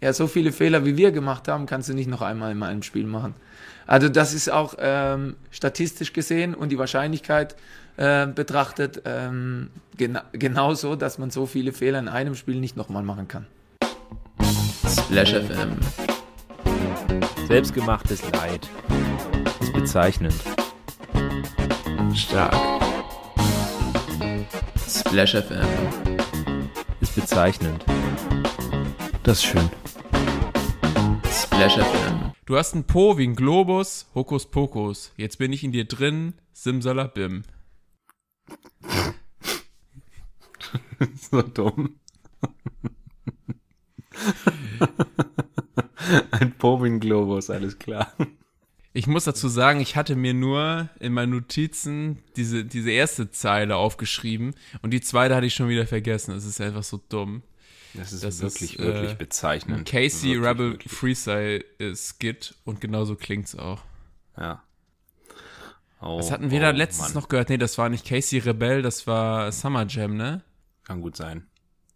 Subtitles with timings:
[0.00, 2.82] Ja, so viele Fehler, wie wir gemacht haben, kannst du nicht noch einmal in einem
[2.82, 3.34] Spiel machen.
[3.86, 7.56] Also das ist auch ähm, statistisch gesehen und die Wahrscheinlichkeit
[7.96, 13.02] äh, betrachtet ähm, gena genauso, dass man so viele Fehler in einem Spiel nicht nochmal
[13.02, 13.46] machen kann.
[14.86, 15.76] Splash FM.
[17.48, 18.68] Selbstgemachtes Leid.
[19.60, 20.34] Ist bezeichnend.
[22.14, 22.54] Stark.
[24.86, 25.66] Splash FM.
[27.00, 27.84] Ist bezeichnend.
[29.24, 29.68] Das ist schön.
[31.58, 32.32] Splash FM.
[32.46, 35.12] Du hast einen Po wie ein Globus, Hokus Pokus.
[35.16, 37.42] Jetzt bin ich in dir drin, Simsalabim.
[41.16, 41.98] so dumm.
[46.30, 48.12] Ein Povin-Globus, alles klar.
[48.92, 53.74] Ich muss dazu sagen, ich hatte mir nur in meinen Notizen diese, diese erste Zeile
[53.74, 56.36] aufgeschrieben und die zweite hatte ich schon wieder vergessen.
[56.36, 57.42] Es ist einfach so dumm.
[57.98, 59.88] Das ist Das wirklich, ist, wirklich äh, bezeichnend.
[59.88, 60.92] Casey wirklich, Rebel wirklich.
[60.92, 63.82] Freestyle Skit und genauso klingt's auch.
[64.36, 64.62] Ja.
[66.00, 67.22] Oh, Was hatten wir da oh, letztens Mann.
[67.22, 67.48] noch gehört?
[67.48, 70.42] Nee, das war nicht Casey Rebel, das war Summer Jam, ne?
[70.84, 71.46] Kann gut sein.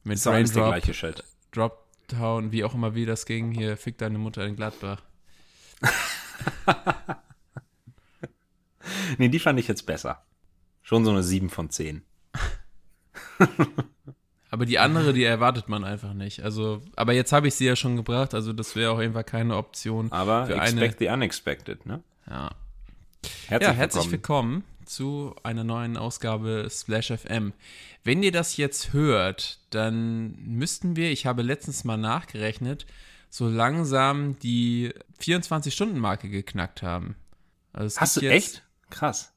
[0.02, 1.24] Mit Ist alles der Raindrop, gleiche Shit.
[1.52, 3.52] Droptown, wie auch immer wie das ging.
[3.52, 5.00] Hier, fick deine Mutter in Gladbach.
[9.18, 10.24] Nee, die fand ich jetzt besser.
[10.82, 12.02] Schon so eine 7 von 10.
[14.52, 16.42] Aber die andere, die erwartet man einfach nicht.
[16.42, 19.56] Also, aber jetzt habe ich sie ja schon gebracht, also das wäre auch einfach keine
[19.56, 20.94] Option Aber für expect eine.
[20.98, 22.02] the unexpected, ne?
[22.28, 22.50] Ja.
[23.46, 24.56] Herzlich ja, herzlich willkommen.
[24.56, 27.54] willkommen zu einer neuen Ausgabe Splash FM.
[28.04, 32.84] Wenn ihr das jetzt hört, dann müssten wir, ich habe letztens mal nachgerechnet,
[33.30, 37.16] so langsam die 24-Stunden-Marke geknackt haben.
[37.72, 38.62] Also Hast du jetzt- echt?
[38.90, 39.32] Krass.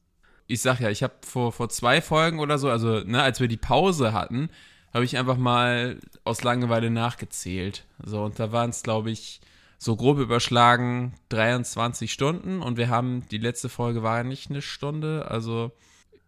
[0.46, 3.48] ich sag ja, ich habe vor, vor zwei Folgen oder so, also ne, als wir
[3.48, 4.50] die Pause hatten,
[4.96, 7.84] habe ich einfach mal aus Langeweile nachgezählt.
[8.02, 9.42] So, und da waren es, glaube ich,
[9.76, 15.30] so grob überschlagen 23 Stunden und wir haben, die letzte Folge war nicht eine Stunde,
[15.30, 15.70] also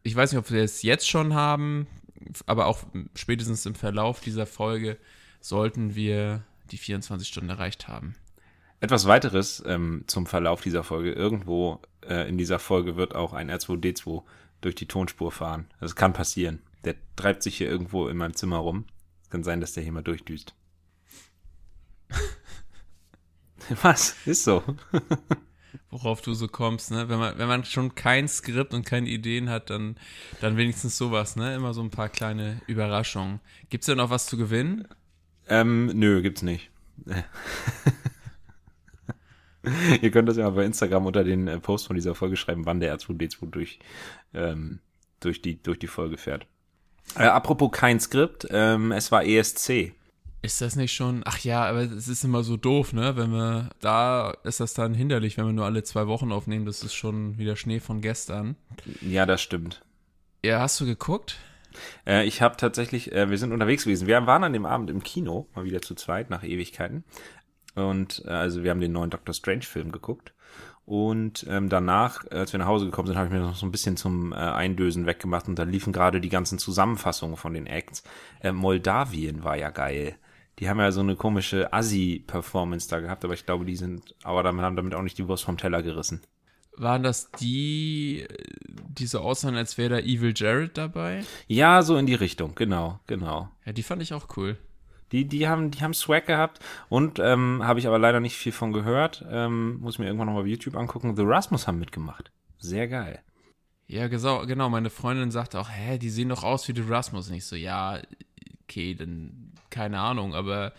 [0.03, 1.87] ich weiß nicht, ob wir es jetzt schon haben,
[2.45, 2.81] aber auch
[3.15, 4.99] spätestens im Verlauf dieser Folge
[5.41, 8.17] sollten wir die 24 Stunden erreicht haben.
[8.81, 11.13] Etwas weiteres ähm, zum Verlauf dieser Folge.
[11.13, 14.25] Irgendwo äh, in dieser Folge wird auch ein R2D2
[14.61, 15.69] durch die Tonspur fahren.
[15.81, 16.61] Das kann passieren.
[16.85, 18.85] Der treibt sich hier irgendwo in meinem Zimmer rum.
[19.31, 20.55] Kann sein, dass der hier mal durchdüst.
[23.83, 24.17] Was?
[24.25, 24.63] Ist so.
[25.91, 27.09] worauf du so kommst, ne?
[27.09, 29.97] Wenn man, wenn man schon kein Skript und keine Ideen hat, dann,
[30.41, 31.55] dann wenigstens sowas, ne?
[31.55, 33.41] Immer so ein paar kleine Überraschungen.
[33.71, 34.89] Gibt's denn noch was zu gewinnen?
[35.49, 36.71] Ähm, nö, gibt's nicht.
[40.03, 42.65] Ihr könnt das ja mal bei Instagram unter den äh, Post von dieser Folge schreiben,
[42.67, 43.79] wann der R2D2 durch,
[44.35, 44.81] ähm,
[45.21, 46.47] durch, die, durch die Folge fährt.
[47.17, 49.95] Äh, apropos kein Skript, ähm, es war ESC.
[50.41, 51.23] Ist das nicht schon?
[51.25, 53.17] Ach ja, aber es ist immer so doof, ne?
[53.17, 56.65] Wenn wir, da ist das dann hinderlich, wenn wir nur alle zwei Wochen aufnehmen.
[56.65, 58.55] Das ist schon wieder Schnee von gestern.
[59.01, 59.83] Ja, das stimmt.
[60.45, 61.37] Ja, hast du geguckt?
[62.07, 64.07] Äh, ich habe tatsächlich, äh, wir sind unterwegs gewesen.
[64.07, 67.03] Wir waren an dem Abend im Kino, mal wieder zu zweit nach Ewigkeiten.
[67.75, 70.33] Und äh, also wir haben den neuen Doctor Strange Film geguckt.
[70.89, 73.67] Und ähm, danach, äh, als wir nach Hause gekommen sind, habe ich mir noch so
[73.67, 77.67] ein bisschen zum äh, Eindösen weggemacht und da liefen gerade die ganzen Zusammenfassungen von den
[77.67, 78.05] Acts.
[78.41, 80.17] Äh, Moldawien war ja geil.
[80.59, 84.43] Die haben ja so eine komische Assi-Performance da gehabt, aber ich glaube, die sind, aber
[84.43, 86.23] damit haben damit auch nicht die Wurst vom Teller gerissen.
[86.75, 88.27] Waren das die,
[88.89, 91.23] die so aussahen, als wäre da Evil Jared dabei?
[91.49, 93.51] Ja, so in die Richtung, genau, genau.
[93.67, 94.57] Ja, die fand ich auch cool.
[95.13, 98.53] Die, die haben, die haben Swag gehabt und ähm, habe ich aber leider nicht viel
[98.53, 99.25] von gehört.
[99.31, 101.17] Ähm, muss mir irgendwann nochmal auf YouTube angucken.
[101.17, 102.31] The Rasmus haben mitgemacht.
[102.59, 103.21] Sehr geil.
[103.87, 104.69] Ja, genau.
[104.69, 107.29] Meine Freundin sagte auch, hä, die sehen doch aus wie die Rasmus.
[107.29, 107.99] Und ich so, ja,
[108.65, 110.73] okay, dann keine Ahnung, aber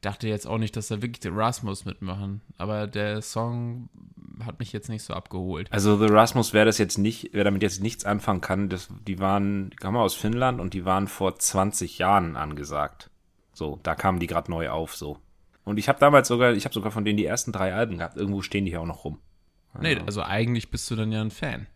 [0.00, 2.40] dachte jetzt auch nicht, dass da wirklich die Rasmus mitmachen.
[2.58, 3.88] Aber der Song
[4.44, 5.72] hat mich jetzt nicht so abgeholt.
[5.72, 9.18] Also The Rasmus, wer das jetzt nicht, wer damit jetzt nichts anfangen kann, das, die
[9.18, 13.10] waren, die kamen aus Finnland und die waren vor 20 Jahren angesagt.
[13.56, 15.18] So, da kamen die gerade neu auf, so.
[15.64, 18.18] Und ich habe damals sogar, ich habe sogar von denen die ersten drei Alben gehabt.
[18.18, 19.18] Irgendwo stehen die hier auch noch rum.
[19.80, 21.66] Nee, also eigentlich bist du dann ja ein Fan.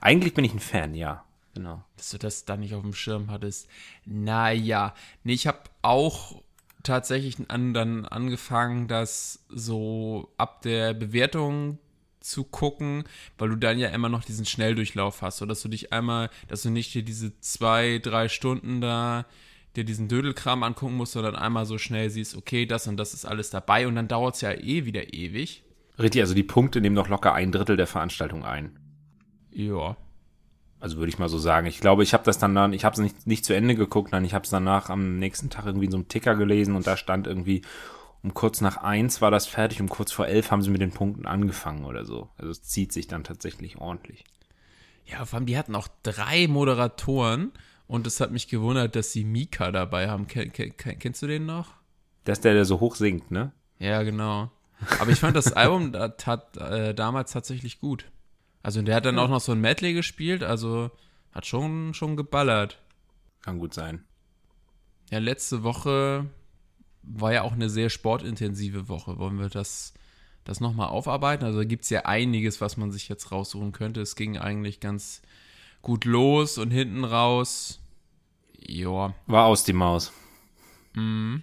[0.00, 1.22] Eigentlich bin ich ein Fan, ja.
[1.52, 1.84] Genau.
[1.98, 3.68] Dass du das dann nicht auf dem Schirm hattest.
[4.06, 4.94] Naja.
[5.24, 6.42] Nee, ich habe auch
[6.82, 11.78] tatsächlich an, dann angefangen, das so ab der Bewertung
[12.20, 13.04] zu gucken,
[13.36, 16.62] weil du dann ja immer noch diesen Schnelldurchlauf hast, so dass du dich einmal, dass
[16.62, 19.26] du nicht dir diese zwei, drei Stunden da
[19.76, 23.24] dir diesen Dödelkram angucken musst, sondern einmal so schnell siehst, okay, das und das ist
[23.24, 25.62] alles dabei und dann dauert es ja eh wieder ewig.
[25.98, 28.78] Richtig, also die Punkte nehmen noch locker ein Drittel der Veranstaltung ein.
[29.52, 29.96] Ja.
[30.80, 31.66] Also würde ich mal so sagen.
[31.66, 34.12] Ich glaube, ich habe das dann, dann ich habe es nicht, nicht zu Ende geguckt,
[34.12, 36.86] nein, ich habe es danach am nächsten Tag irgendwie in so einem Ticker gelesen und
[36.86, 37.62] da stand irgendwie
[38.22, 40.92] um kurz nach eins war das fertig, um kurz vor elf haben sie mit den
[40.92, 42.30] Punkten angefangen oder so.
[42.38, 44.24] Also es zieht sich dann tatsächlich ordentlich.
[45.06, 47.52] Ja, vor allem, die hatten auch drei Moderatoren
[47.86, 50.26] und es hat mich gewundert, dass sie Mika dabei haben.
[50.26, 51.74] Ken, ken, kennst du den noch?
[52.24, 53.52] Das ist der, der so hoch singt, ne?
[53.78, 54.50] Ja, genau.
[54.98, 58.10] Aber ich fand das Album tat, äh, damals tatsächlich gut.
[58.62, 60.90] Also der hat dann auch noch so ein Medley gespielt, also
[61.32, 62.78] hat schon, schon geballert.
[63.42, 64.04] Kann gut sein.
[65.10, 66.30] Ja, letzte Woche
[67.02, 69.18] war ja auch eine sehr sportintensive Woche.
[69.18, 69.92] Wollen wir das,
[70.44, 71.44] das nochmal aufarbeiten?
[71.44, 74.00] Also da gibt es ja einiges, was man sich jetzt raussuchen könnte.
[74.00, 75.22] Es ging eigentlich ganz
[75.82, 77.80] gut los und hinten raus.
[78.58, 79.14] Ja.
[79.26, 80.12] War aus die Maus.
[80.94, 81.42] Mhm.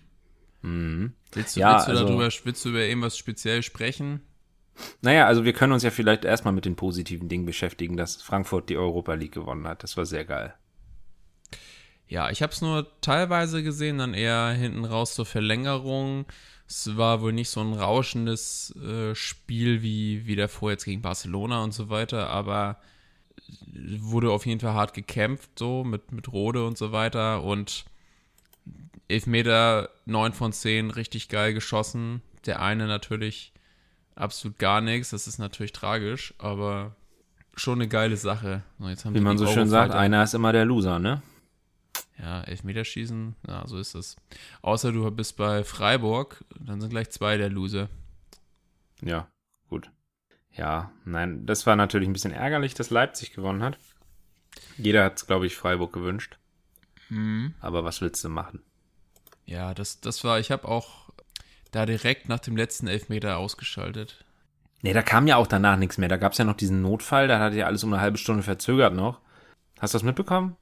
[0.61, 1.13] Mhm.
[1.33, 4.21] Willst du, Ja, willst, du also- darüber, willst du über irgendwas speziell sprechen?
[5.01, 8.69] Naja, also wir können uns ja vielleicht erstmal mit den positiven Dingen beschäftigen, dass Frankfurt
[8.69, 9.83] die Europa League gewonnen hat.
[9.83, 10.53] Das war sehr geil.
[12.07, 16.25] Ja, ich habe es nur teilweise gesehen, dann eher hinten raus zur Verlängerung.
[16.71, 21.63] Es war wohl nicht so ein rauschendes äh, Spiel wie, wie davor jetzt gegen Barcelona
[21.63, 22.77] und so weiter, aber
[23.99, 27.43] wurde auf jeden Fall hart gekämpft, so mit, mit Rode und so weiter.
[27.43, 27.83] Und
[29.09, 32.21] Elfmeter 9 von 10, richtig geil geschossen.
[32.45, 33.51] Der eine natürlich
[34.15, 36.95] absolut gar nichts, das ist natürlich tragisch, aber
[37.55, 38.63] schon eine geile Sache.
[38.79, 41.21] So, Wie man so schön sagt, einer ist immer der Loser, ne?
[42.21, 44.15] Ja, Elfmeterschießen, ja, so ist es.
[44.61, 47.89] Außer du bist bei Freiburg, dann sind gleich zwei der Loser.
[49.01, 49.27] Ja,
[49.69, 49.89] gut.
[50.53, 53.77] Ja, nein, das war natürlich ein bisschen ärgerlich, dass Leipzig gewonnen hat.
[54.77, 56.37] Jeder hat es, glaube ich, Freiburg gewünscht.
[57.59, 58.61] Aber was willst du machen?
[59.45, 61.09] Ja, das, das war, ich habe auch
[61.71, 64.23] da direkt nach dem letzten Elfmeter ausgeschaltet.
[64.81, 66.09] Nee, da kam ja auch danach nichts mehr.
[66.09, 68.43] Da gab es ja noch diesen Notfall, da hat ja alles um eine halbe Stunde
[68.43, 69.19] verzögert noch.
[69.79, 70.55] Hast du das mitbekommen?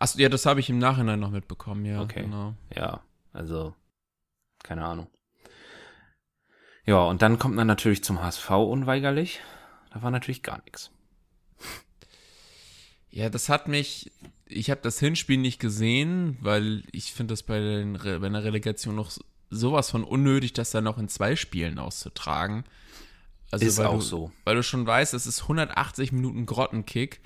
[0.00, 2.22] Achso, ja, das habe ich im Nachhinein noch mitbekommen, ja, Okay.
[2.22, 2.54] genau.
[2.74, 3.02] Ja,
[3.32, 3.74] also,
[4.64, 5.06] keine Ahnung.
[6.86, 9.40] Ja, und dann kommt man natürlich zum HSV unweigerlich.
[9.92, 10.90] Da war natürlich gar nichts.
[13.10, 14.10] Ja, das hat mich,
[14.46, 18.94] ich habe das Hinspiel nicht gesehen, weil ich finde das bei, den, bei einer Relegation
[18.94, 22.64] noch so- sowas von unnötig, das dann noch in zwei Spielen auszutragen.
[23.50, 24.32] Also, Ist weil auch du, so.
[24.44, 27.20] Weil du schon weißt, es ist 180 Minuten Grottenkick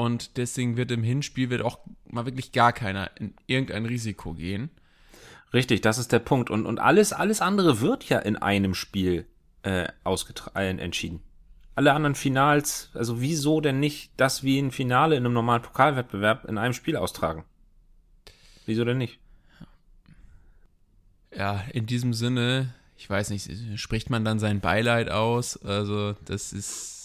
[0.00, 4.70] und deswegen wird im Hinspiel wird auch mal wirklich gar keiner in irgendein Risiko gehen.
[5.52, 6.48] Richtig, das ist der Punkt.
[6.48, 9.26] Und, und alles, alles andere wird ja in einem Spiel
[9.62, 11.20] äh, äh, entschieden.
[11.74, 16.46] Alle anderen Finals, also wieso denn nicht das wie ein Finale in einem normalen Pokalwettbewerb
[16.46, 17.44] in einem Spiel austragen?
[18.64, 19.18] Wieso denn nicht?
[21.36, 25.58] Ja, in diesem Sinne, ich weiß nicht, spricht man dann sein Beileid aus?
[25.62, 26.99] Also, das ist.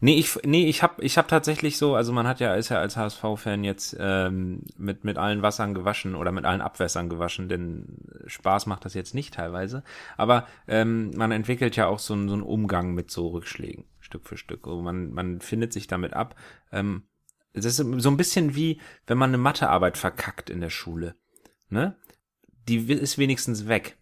[0.00, 2.78] Nee, ich, nee, ich hab, ich hab tatsächlich so, also man hat ja, ist ja
[2.78, 7.86] als HSV-Fan jetzt ähm, mit, mit allen Wassern gewaschen oder mit allen Abwässern gewaschen, denn
[8.26, 9.82] Spaß macht das jetzt nicht teilweise.
[10.16, 14.26] Aber ähm, man entwickelt ja auch so, einen- so einen Umgang mit so Rückschlägen, Stück
[14.26, 14.66] für Stück.
[14.66, 16.34] Also man, man findet sich damit ab.
[16.72, 17.04] Ähm,
[17.52, 21.14] es ist so ein bisschen wie, wenn man eine Mathearbeit verkackt in der Schule.
[21.70, 21.96] Ne?
[22.68, 23.96] Die ist wenigstens weg.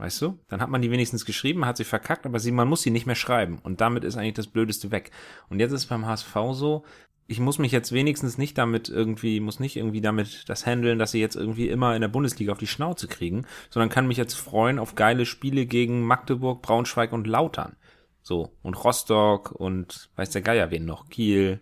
[0.00, 0.38] Weißt du?
[0.48, 3.04] Dann hat man die wenigstens geschrieben, hat sie verkackt, aber sie, man muss sie nicht
[3.04, 3.58] mehr schreiben.
[3.62, 5.10] Und damit ist eigentlich das Blödeste weg.
[5.50, 6.84] Und jetzt ist es beim HSV so,
[7.26, 11.10] ich muss mich jetzt wenigstens nicht damit irgendwie, muss nicht irgendwie damit das handeln, dass
[11.10, 14.32] sie jetzt irgendwie immer in der Bundesliga auf die Schnauze kriegen, sondern kann mich jetzt
[14.32, 17.76] freuen auf geile Spiele gegen Magdeburg, Braunschweig und Lautern.
[18.22, 18.56] So.
[18.62, 21.10] Und Rostock und weiß der Geier wen noch.
[21.10, 21.60] Kiel,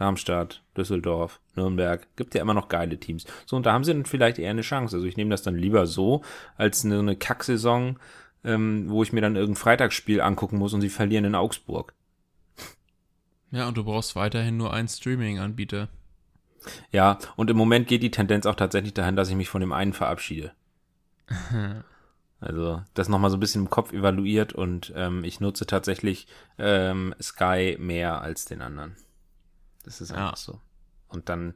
[0.00, 2.06] Darmstadt, Düsseldorf, Nürnberg.
[2.16, 3.26] Gibt ja immer noch geile Teams.
[3.44, 4.96] So, und da haben sie dann vielleicht eher eine Chance.
[4.96, 6.22] Also ich nehme das dann lieber so,
[6.56, 7.98] als eine, eine Kacksaison,
[8.42, 11.92] ähm, wo ich mir dann irgendein Freitagsspiel angucken muss und sie verlieren in Augsburg.
[13.50, 15.88] Ja, und du brauchst weiterhin nur einen Streaming-Anbieter.
[16.90, 19.72] Ja, und im Moment geht die Tendenz auch tatsächlich dahin, dass ich mich von dem
[19.72, 20.52] einen verabschiede.
[22.42, 26.26] Also das nochmal so ein bisschen im Kopf evaluiert und ähm, ich nutze tatsächlich
[26.58, 28.96] ähm, Sky mehr als den anderen.
[29.90, 30.36] Das ist einfach Ja.
[30.36, 30.60] so.
[31.08, 31.54] Und dann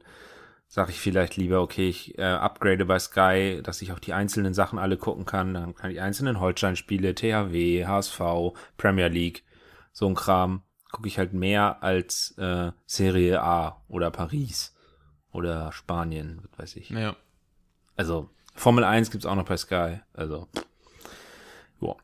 [0.67, 4.53] sage ich vielleicht lieber, okay, ich äh, upgrade bei Sky, dass ich auch die einzelnen
[4.53, 5.53] Sachen alle gucken kann.
[5.53, 8.19] Dann kann ich einzelnen Holstein-Spiele, THW, HSV,
[8.75, 9.43] Premier League,
[9.93, 14.75] so ein Kram, gucke ich halt mehr als äh, Serie A oder Paris
[15.31, 16.89] oder Spanien, was weiß ich.
[16.89, 17.15] Ja.
[17.95, 19.99] Also Formel 1 gibt's auch noch bei Sky.
[20.13, 20.49] Also,
[21.79, 21.95] ja.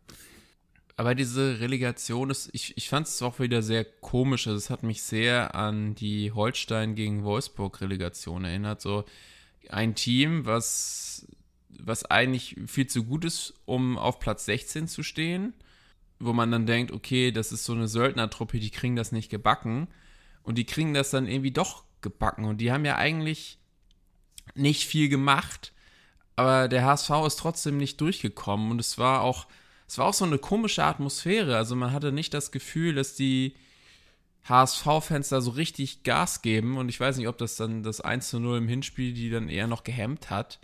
[1.02, 4.46] Aber diese Relegation ist, ich, ich fand es auch wieder sehr komisch.
[4.46, 8.82] Also es hat mich sehr an die Holstein gegen Wolfsburg Relegation erinnert.
[8.82, 9.06] So
[9.70, 11.26] ein Team, was,
[11.70, 15.56] was eigentlich viel zu gut ist, um auf Platz 16 zu stehen,
[16.20, 19.88] wo man dann denkt, okay, das ist so eine Söldnertruppe, die kriegen das nicht gebacken.
[20.44, 22.46] Und die kriegen das dann irgendwie doch gebacken.
[22.46, 23.58] Und die haben ja eigentlich
[24.54, 25.74] nicht viel gemacht,
[26.36, 29.48] aber der HSV ist trotzdem nicht durchgekommen und es war auch,
[29.92, 31.58] es war auch so eine komische Atmosphäre.
[31.58, 33.56] Also man hatte nicht das Gefühl, dass die
[34.48, 38.30] HSV-Fans da so richtig Gas geben und ich weiß nicht, ob das dann das 1
[38.30, 40.62] zu 0 im Hinspiel die dann eher noch gehemmt hat.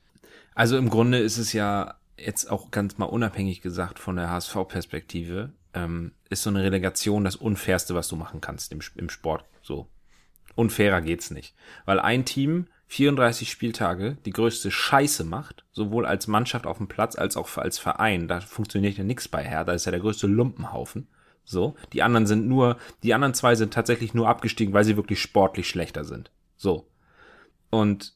[0.55, 5.51] Also im Grunde ist es ja jetzt auch ganz mal unabhängig gesagt von der HSV-Perspektive,
[5.73, 9.43] ähm, ist so eine Relegation das Unfairste, was du machen kannst im, im Sport.
[9.61, 9.89] So.
[10.55, 11.53] Unfairer geht's nicht.
[11.83, 17.17] Weil ein Team 34 Spieltage die größte Scheiße macht, sowohl als Mannschaft auf dem Platz
[17.17, 18.27] als auch als Verein.
[18.27, 21.07] Da funktioniert ja nichts bei Hertha, ist ja der größte Lumpenhaufen.
[21.43, 25.21] So, die anderen sind nur, die anderen zwei sind tatsächlich nur abgestiegen, weil sie wirklich
[25.21, 26.31] sportlich schlechter sind.
[26.57, 26.89] So.
[27.69, 28.15] Und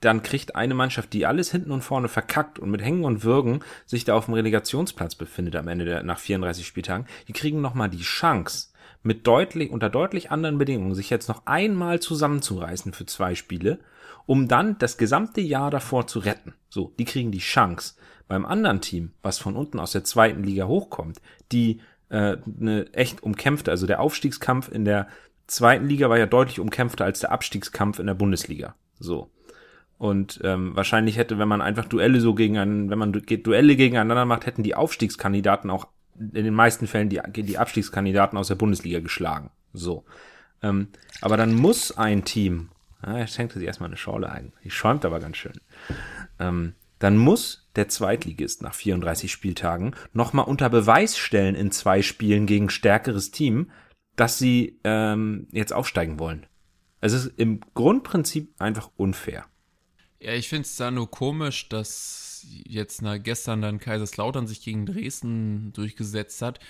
[0.00, 3.60] dann kriegt eine Mannschaft, die alles hinten und vorne verkackt und mit Hängen und Würgen
[3.86, 7.88] sich da auf dem Relegationsplatz befindet am Ende der, nach 34 Spieltagen, die kriegen nochmal
[7.88, 8.71] die Chance,
[9.02, 13.78] mit deutlich, unter deutlich anderen Bedingungen sich jetzt noch einmal zusammenzureißen für zwei Spiele,
[14.26, 16.54] um dann das gesamte Jahr davor zu retten.
[16.68, 17.94] So, die kriegen die Chance.
[18.28, 23.22] Beim anderen Team, was von unten aus der zweiten Liga hochkommt, die äh, eine echt
[23.22, 25.08] umkämpfte, also der Aufstiegskampf in der
[25.46, 28.74] zweiten Liga war ja deutlich umkämpfter als der Abstiegskampf in der Bundesliga.
[28.98, 29.30] So.
[29.98, 34.24] Und ähm, wahrscheinlich hätte, wenn man einfach Duelle so gegen einen, wenn man Duelle gegeneinander
[34.24, 35.86] macht, hätten die Aufstiegskandidaten auch
[36.32, 39.50] in den meisten Fällen die, die Abstiegskandidaten aus der Bundesliga geschlagen.
[39.72, 40.04] So.
[40.62, 40.88] Ähm,
[41.20, 42.70] aber dann muss ein Team,
[43.04, 45.60] ja, er schenkte sich erstmal eine Schorle ein, die schäumt aber ganz schön.
[46.38, 52.46] Ähm, dann muss der Zweitligist nach 34 Spieltagen nochmal unter Beweis stellen in zwei Spielen
[52.46, 53.70] gegen stärkeres Team,
[54.14, 56.46] dass sie ähm, jetzt aufsteigen wollen.
[57.00, 59.46] Es ist im Grundprinzip einfach unfair.
[60.20, 62.31] Ja, ich finde es da nur komisch, dass
[62.66, 66.60] jetzt na, gestern dann Kaiserslautern sich gegen Dresden durchgesetzt hat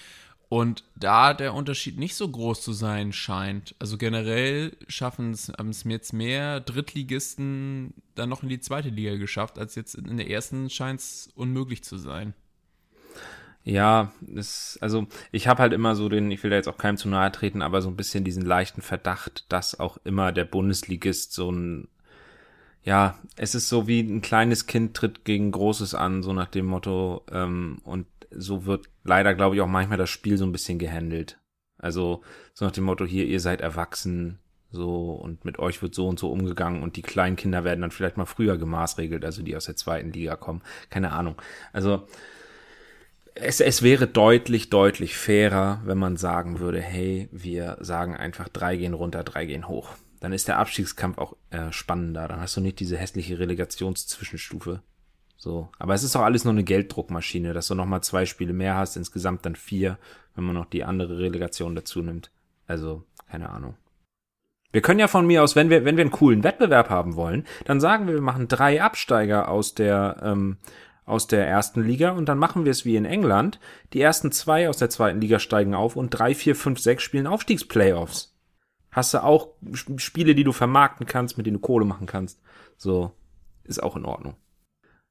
[0.52, 3.74] und da der Unterschied nicht so groß zu sein scheint.
[3.78, 5.50] Also generell schaffen es
[5.84, 10.68] jetzt mehr Drittligisten dann noch in die zweite Liga geschafft, als jetzt in der ersten
[10.68, 12.34] scheint es unmöglich zu sein.
[13.64, 16.98] Ja, das, also ich habe halt immer so den, ich will da jetzt auch keinem
[16.98, 21.32] zu nahe treten, aber so ein bisschen diesen leichten Verdacht, dass auch immer der Bundesligist
[21.32, 21.88] so ein
[22.84, 26.66] ja, es ist so wie ein kleines Kind tritt gegen Großes an, so nach dem
[26.66, 27.24] Motto.
[27.30, 31.38] Ähm, und so wird leider, glaube ich, auch manchmal das Spiel so ein bisschen gehandelt.
[31.78, 32.22] Also
[32.54, 34.38] so nach dem Motto, hier, ihr seid erwachsen,
[34.70, 37.90] so und mit euch wird so und so umgegangen und die kleinen Kinder werden dann
[37.90, 40.62] vielleicht mal früher gemaßregelt, also die aus der zweiten Liga kommen.
[40.90, 41.40] Keine Ahnung.
[41.72, 42.06] Also
[43.34, 48.76] es, es wäre deutlich, deutlich fairer, wenn man sagen würde, hey, wir sagen einfach, drei
[48.76, 49.90] gehen runter, drei gehen hoch
[50.22, 52.28] dann ist der Abstiegskampf auch äh, spannender.
[52.28, 54.80] Dann hast du nicht diese hässliche Relegationszwischenstufe.
[55.36, 58.76] So, aber es ist auch alles nur eine Gelddruckmaschine, dass du nochmal zwei Spiele mehr
[58.76, 59.98] hast, insgesamt dann vier,
[60.36, 62.30] wenn man noch die andere Relegation dazu nimmt.
[62.68, 63.74] Also, keine Ahnung.
[64.70, 67.44] Wir können ja von mir aus, wenn wir, wenn wir einen coolen Wettbewerb haben wollen,
[67.64, 70.58] dann sagen wir, wir machen drei Absteiger aus der, ähm,
[71.04, 73.58] aus der ersten Liga und dann machen wir es wie in England.
[73.92, 77.26] Die ersten zwei aus der zweiten Liga steigen auf und drei, vier, fünf, sechs spielen
[77.26, 78.31] Aufstiegsplayoffs
[78.92, 79.48] hast du auch
[79.96, 82.40] Spiele, die du vermarkten kannst, mit denen du Kohle machen kannst.
[82.76, 83.12] So,
[83.64, 84.36] ist auch in Ordnung.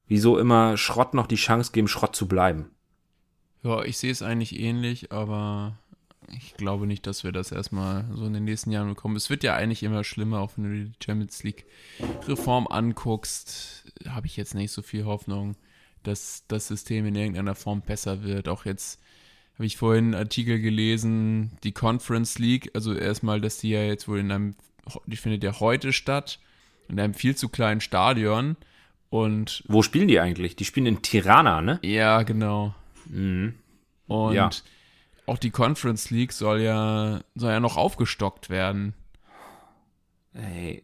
[0.08, 2.72] Wieso immer Schrott noch die Chance geben, Schrott zu bleiben?
[3.64, 5.78] Ja, ich sehe es eigentlich ähnlich, aber
[6.30, 9.16] ich glaube nicht, dass wir das erstmal so in den nächsten Jahren bekommen.
[9.16, 11.66] Es wird ja eigentlich immer schlimmer, auch wenn du die Champions League
[12.28, 15.56] Reform anguckst, habe ich jetzt nicht so viel Hoffnung,
[16.04, 18.48] dass das System in irgendeiner Form besser wird.
[18.48, 19.02] Auch jetzt
[19.62, 24.08] habe ich vorhin einen Artikel gelesen, die Conference League, also erstmal, dass die ja jetzt
[24.08, 24.56] wohl in einem,
[25.06, 26.40] die findet ja heute statt,
[26.88, 28.58] in einem viel zu kleinen Stadion.
[29.12, 30.56] Und Wo spielen die eigentlich?
[30.56, 31.78] Die spielen in Tirana, ne?
[31.84, 32.74] Ja, genau.
[33.06, 33.54] Mhm.
[34.08, 34.50] Und Ja.
[35.28, 38.96] auch die Conference League soll ja, soll ja noch aufgestockt werden.
[40.34, 40.82] Ey,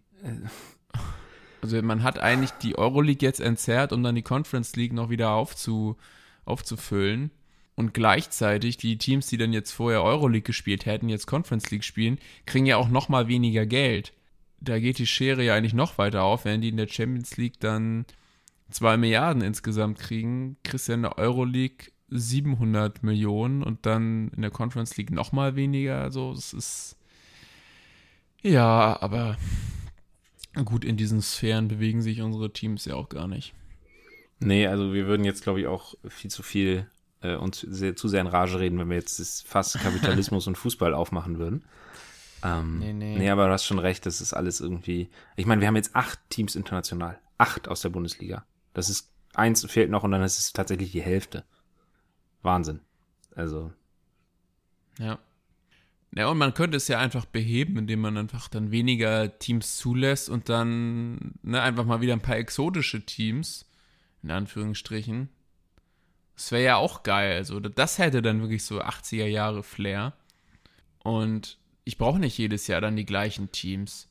[1.64, 5.32] Also man hat eigentlich die Euroleague jetzt entzerrt, um dann die Conference League noch wieder
[5.32, 5.98] aufzu,
[6.46, 7.32] aufzufüllen.
[7.78, 12.18] Und gleichzeitig die Teams, die dann jetzt vorher Euroleague gespielt hätten, jetzt Conference League spielen,
[12.48, 14.14] kriegen ja auch noch mal weniger Geld.
[14.60, 17.60] Da geht die Schere ja eigentlich noch weiter auf, wenn die in der Champions League
[17.60, 18.06] dann
[18.72, 24.52] zwei Milliarden insgesamt kriegen, kriegst du in der Euroleague 700 Millionen und dann in der
[24.52, 26.02] Conference League noch mal weniger.
[26.02, 26.98] Also es ist
[28.42, 29.38] ja, aber
[30.66, 33.54] gut, in diesen Sphären bewegen sich unsere Teams ja auch gar nicht.
[34.40, 36.88] nee, also wir würden jetzt, glaube ich, auch viel zu viel
[37.22, 40.58] äh, uns sehr, zu sehr in Rage reden, wenn wir jetzt das Fass Kapitalismus und
[40.58, 41.66] Fußball aufmachen würden.
[42.44, 43.18] Ähm, Nee, nee.
[43.18, 45.10] nee, aber du hast schon recht, das ist alles irgendwie.
[45.36, 47.20] Ich meine, wir haben jetzt acht Teams international.
[47.38, 48.46] Acht aus der Bundesliga.
[48.74, 51.44] Das ist eins fehlt noch und dann ist es tatsächlich die Hälfte.
[52.42, 52.82] Wahnsinn.
[53.36, 53.72] Also,
[55.00, 55.20] Ja.
[56.16, 60.30] Ja, und man könnte es ja einfach beheben, indem man einfach dann weniger Teams zulässt
[60.30, 63.70] und dann ne, einfach mal wieder ein paar exotische Teams
[64.24, 65.30] in Anführungsstrichen.
[66.38, 67.36] Das wäre ja auch geil.
[67.36, 70.14] Also das hätte dann wirklich so 80er Jahre Flair.
[71.04, 74.08] Und ich brauche nicht jedes Jahr dann die gleichen Teams.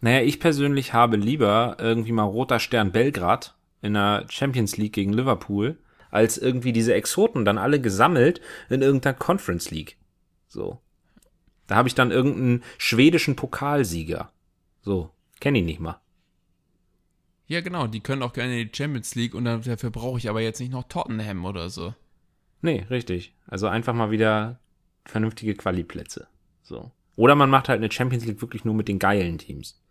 [0.00, 5.12] Naja, ich persönlich habe lieber irgendwie mal Roter Stern Belgrad in der Champions League gegen
[5.12, 5.78] Liverpool,
[6.10, 9.96] als irgendwie diese Exoten dann alle gesammelt in irgendeiner Conference League.
[10.48, 10.80] So.
[11.68, 14.32] Da habe ich dann irgendeinen schwedischen Pokalsieger.
[14.82, 16.00] So, kenne ich nicht mal.
[17.50, 20.40] Ja, genau, die können auch gerne in die Champions League und dafür brauche ich aber
[20.40, 21.96] jetzt nicht noch Tottenham oder so.
[22.62, 23.34] Nee, richtig.
[23.48, 24.60] Also einfach mal wieder
[25.04, 26.28] vernünftige Quali-Plätze.
[26.62, 26.92] So.
[27.16, 29.82] Oder man macht halt eine Champions League wirklich nur mit den geilen Teams.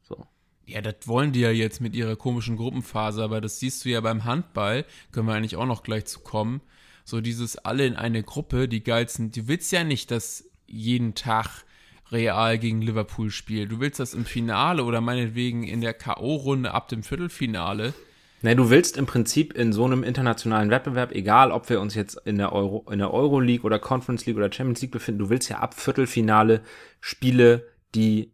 [0.00, 0.26] So.
[0.64, 4.00] Ja, das wollen die ja jetzt mit ihrer komischen Gruppenphase, aber das siehst du ja
[4.00, 6.62] beim Handball, können wir eigentlich auch noch gleich zu kommen.
[7.04, 9.32] So dieses alle in eine Gruppe, die geilsten.
[9.32, 11.66] Du willst ja nicht, dass jeden Tag
[12.12, 13.70] Real gegen Liverpool spielt.
[13.72, 17.94] Du willst das im Finale oder meinetwegen in der K.O.-Runde ab dem Viertelfinale.
[18.42, 22.16] Ne, du willst im Prinzip in so einem internationalen Wettbewerb, egal ob wir uns jetzt
[22.24, 25.28] in der Euro, in der Euro League oder Conference League oder Champions League befinden, du
[25.28, 26.62] willst ja ab Viertelfinale
[27.00, 28.32] Spiele, die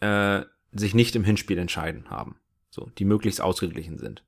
[0.00, 2.36] äh, sich nicht im Hinspiel entscheiden haben.
[2.70, 4.24] So, die möglichst ausgeglichen sind.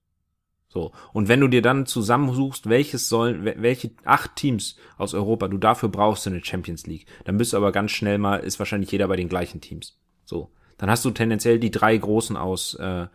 [0.77, 0.93] So.
[1.15, 5.89] Und wenn du dir dann zusammensuchst, welches sollen, welche acht Teams aus Europa du dafür
[5.89, 9.09] brauchst in der Champions League, dann bist du aber ganz schnell mal, ist wahrscheinlich jeder
[9.09, 9.99] bei den gleichen Teams.
[10.27, 10.51] So.
[10.77, 13.07] Dann hast du tendenziell die drei großen aus, äh,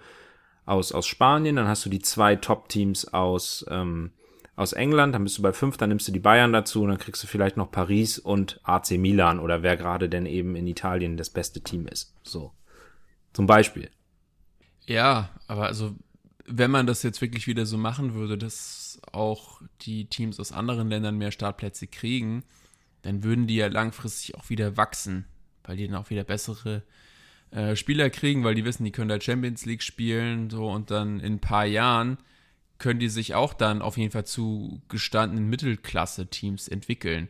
[0.65, 4.09] aus, aus Spanien, dann hast du die zwei Top-Teams aus, ähm,
[4.55, 6.97] aus England, dann bist du bei fünf, dann nimmst du die Bayern dazu und dann
[6.97, 11.15] kriegst du vielleicht noch Paris und AC Milan oder wer gerade denn eben in Italien
[11.15, 12.15] das beste Team ist.
[12.23, 12.53] So.
[13.33, 13.91] Zum Beispiel.
[14.87, 15.93] Ja, aber also,
[16.45, 20.89] wenn man das jetzt wirklich wieder so machen würde, dass auch die Teams aus anderen
[20.89, 22.43] Ländern mehr Startplätze kriegen,
[23.01, 25.25] dann würden die ja langfristig auch wieder wachsen,
[25.63, 26.83] weil die dann auch wieder bessere
[27.51, 31.19] äh, Spieler kriegen, weil die wissen, die können da Champions League spielen, so und dann
[31.19, 32.17] in ein paar Jahren
[32.77, 37.29] können die sich auch dann auf jeden Fall zu gestandenen Mittelklasse-Teams entwickeln.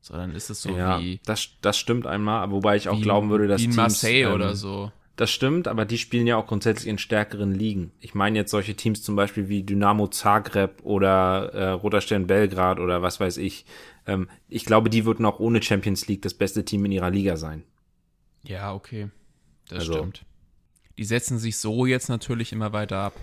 [0.00, 1.20] So, dann ist es so ja, wie.
[1.24, 4.32] Das, das stimmt einmal, wobei ich auch glauben würde, dass wie in Teams, Marseille ähm,
[4.32, 4.92] oder so.
[5.16, 7.90] Das stimmt, aber die spielen ja auch grundsätzlich in stärkeren Ligen.
[8.00, 12.78] Ich meine jetzt solche Teams zum Beispiel wie Dynamo Zagreb oder äh, Roter Stern Belgrad
[12.80, 13.64] oder was weiß ich.
[14.06, 17.36] Ähm, ich glaube, die würden auch ohne Champions League das beste Team in ihrer Liga
[17.38, 17.64] sein.
[18.42, 19.08] Ja, okay.
[19.70, 20.24] Das Also- stimmt.
[20.98, 23.14] Die setzen sich so jetzt natürlich immer weiter ab.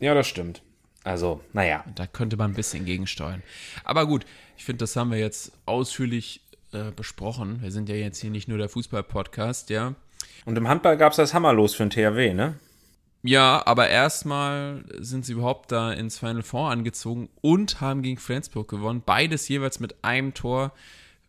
[0.00, 0.62] Ja, das stimmt.
[1.02, 1.84] Also, naja.
[1.94, 3.42] Da könnte man ein bisschen gegensteuern.
[3.84, 4.24] Aber gut,
[4.56, 7.62] ich finde, das haben wir jetzt ausführlich äh, besprochen.
[7.62, 9.94] Wir sind ja jetzt hier nicht nur der Fußball-Podcast, ja.
[10.44, 12.54] Und im Handball gab's das Hammerlos für den THW, ne?
[13.22, 18.68] Ja, aber erstmal sind sie überhaupt da ins Final Four angezogen und haben gegen Flensburg
[18.68, 19.02] gewonnen.
[19.04, 20.72] Beides jeweils mit einem Tor.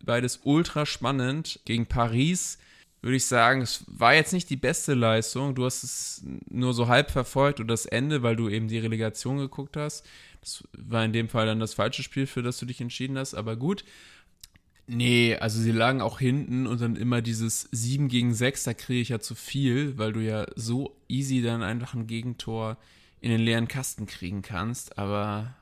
[0.04, 1.60] Beides ultra spannend.
[1.64, 2.58] Gegen Paris
[3.00, 5.54] würde ich sagen, es war jetzt nicht die beste Leistung.
[5.54, 9.38] Du hast es nur so halb verfolgt oder das Ende, weil du eben die Relegation
[9.38, 10.04] geguckt hast.
[10.40, 13.34] Das war in dem Fall dann das falsche Spiel, für das du dich entschieden hast,
[13.34, 13.84] aber gut.
[14.88, 19.00] Nee, also sie lagen auch hinten und dann immer dieses 7 gegen 6, da kriege
[19.00, 22.76] ich ja zu viel, weil du ja so easy dann einfach ein Gegentor
[23.20, 25.54] in den leeren Kasten kriegen kannst, aber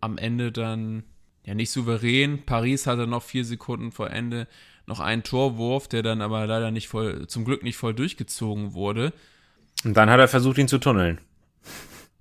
[0.00, 1.04] am Ende dann
[1.44, 2.44] ja nicht souverän.
[2.44, 4.48] Paris hatte noch vier Sekunden vor Ende
[4.86, 9.12] noch einen Torwurf, der dann aber leider nicht voll, zum Glück nicht voll durchgezogen wurde.
[9.84, 11.20] Und dann hat er versucht, ihn zu tunneln.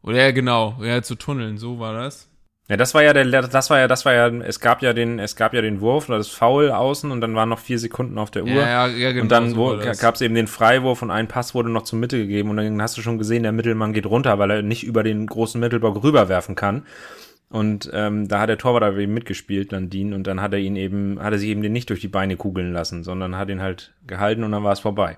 [0.03, 2.30] Oder ja, genau, ja, zu tunneln, so war das.
[2.71, 5.19] Ja, das war ja der, das war ja, das war ja, es gab ja den,
[5.19, 8.17] es gab ja den Wurf oder das Foul außen und dann waren noch vier Sekunden
[8.17, 8.49] auf der Uhr.
[8.49, 9.23] Ja, ja, ja, genau.
[9.23, 12.17] und dann so gab es eben den Freiwurf und ein Pass wurde noch zur Mitte
[12.17, 15.03] gegeben und dann hast du schon gesehen, der Mittelmann geht runter, weil er nicht über
[15.03, 16.83] den großen Mittelbock rüberwerfen kann.
[17.49, 20.77] Und ähm, da hat der Torwart aber eben mitgespielt, Landin, und dann hat er ihn
[20.77, 23.61] eben, hat er sich eben den nicht durch die Beine kugeln lassen, sondern hat ihn
[23.61, 25.17] halt gehalten und dann war es vorbei.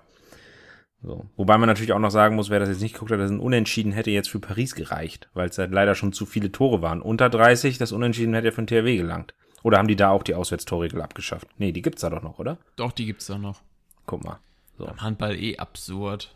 [1.04, 1.26] So.
[1.36, 3.40] Wobei man natürlich auch noch sagen muss, wer das jetzt nicht geguckt hat, das ein
[3.40, 7.02] Unentschieden hätte jetzt für Paris gereicht, weil es halt leider schon zu viele Tore waren.
[7.02, 9.34] Unter 30, das Unentschieden hätte ja von THW gelangt.
[9.64, 11.48] Oder haben die da auch die Auswärtstorregel abgeschafft?
[11.58, 12.58] Nee, die gibt's da doch noch, oder?
[12.78, 13.62] Doch, die gibt's doch noch.
[14.06, 14.40] Guck mal.
[14.78, 14.88] So.
[14.88, 16.36] Am Handball eh absurd.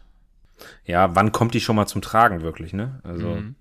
[0.85, 2.99] Ja, wann kommt die schon mal zum Tragen wirklich, ne?
[3.03, 3.55] Also, Mhm.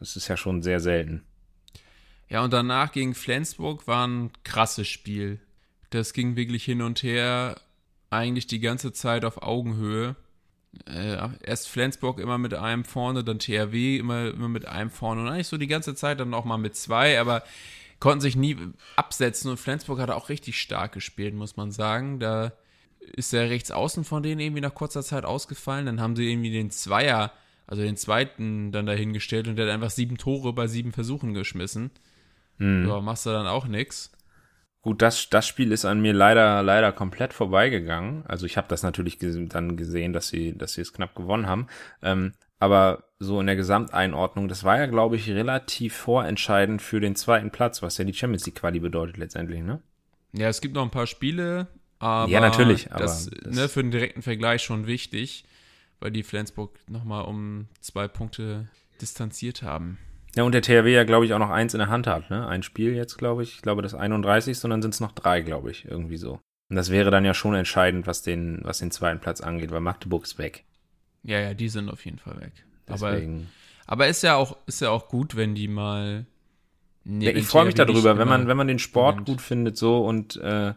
[0.00, 1.24] das ist ja schon sehr selten.
[2.28, 5.40] Ja, und danach gegen Flensburg war ein krasses Spiel.
[5.90, 7.60] Das ging wirklich hin und her,
[8.10, 10.16] eigentlich die ganze Zeit auf Augenhöhe.
[10.86, 15.28] Äh, erst Flensburg immer mit einem vorne, dann THW immer, immer mit einem vorne und
[15.28, 17.42] eigentlich so die ganze Zeit dann auch mal mit zwei, aber
[18.00, 18.56] konnten sich nie
[18.96, 22.20] absetzen und Flensburg hat auch richtig stark gespielt, muss man sagen.
[22.20, 22.52] Da
[23.00, 26.70] ist der Rechtsaußen von denen irgendwie nach kurzer Zeit ausgefallen, dann haben sie irgendwie den
[26.70, 27.32] Zweier,
[27.66, 31.90] also den zweiten dann dahingestellt und der hat einfach sieben Tore bei sieben Versuchen geschmissen.
[32.58, 32.86] Hm.
[33.04, 34.10] Machst du dann auch nix.
[34.86, 38.24] Gut, das, das Spiel ist an mir leider, leider komplett vorbeigegangen.
[38.26, 41.48] Also ich habe das natürlich ges dann gesehen, dass sie, dass sie es knapp gewonnen
[41.48, 41.66] haben.
[42.02, 47.16] Ähm, aber so in der Gesamteinordnung, das war ja, glaube ich, relativ vorentscheidend für den
[47.16, 49.82] zweiten Platz, was ja die Champions League Quali bedeutet letztendlich, ne?
[50.32, 51.66] Ja, es gibt noch ein paar Spiele,
[51.98, 55.46] aber Ja, natürlich, aber das, das- ne, für den direkten Vergleich schon wichtig,
[55.98, 58.68] weil die Flensburg nochmal um zwei Punkte
[59.00, 59.98] distanziert haben.
[60.36, 62.46] Ja, und der THW ja, glaube ich, auch noch eins in der Hand hat, ne?
[62.46, 63.54] Ein Spiel jetzt, glaube ich.
[63.54, 64.62] Ich glaube, das 31.
[64.64, 66.40] Und dann sind es noch drei, glaube ich, irgendwie so.
[66.68, 69.80] Und das wäre dann ja schon entscheidend, was den, was den zweiten Platz angeht, weil
[69.80, 70.64] Magdeburg ist weg.
[71.22, 72.52] Ja, ja, die sind auf jeden Fall weg.
[72.86, 73.48] Aber, Deswegen.
[73.86, 76.26] aber ist ja auch, ist ja auch gut, wenn die mal.
[77.04, 79.28] Nee, Ja, ich freue mich darüber, wenn man, wenn man den Sport gewinnt.
[79.28, 80.74] gut findet so und äh,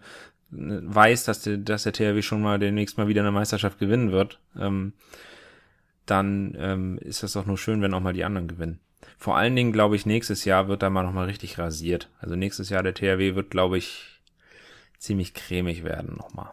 [0.51, 4.39] weiß, dass der, dass der THW schon mal demnächst mal wieder eine Meisterschaft gewinnen wird,
[4.57, 4.93] ähm,
[6.05, 8.79] dann ähm, ist das doch nur schön, wenn auch mal die anderen gewinnen.
[9.21, 12.09] Vor allen Dingen, glaube ich, nächstes Jahr wird da mal nochmal richtig rasiert.
[12.19, 14.21] Also nächstes Jahr der THW wird, glaube ich,
[14.97, 16.51] ziemlich cremig werden nochmal.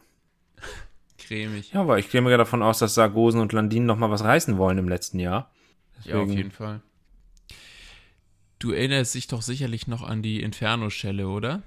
[1.16, 1.72] cremig.
[1.72, 4.78] Ja, aber ich gehe mir davon aus, dass Sargosen und Landin nochmal was reißen wollen
[4.78, 5.50] im letzten Jahr.
[6.02, 6.82] Ja, auf Deswegen- jeden Fall.
[8.58, 11.62] Du erinnerst dich doch sicherlich noch an die Inferno-Schelle, oder?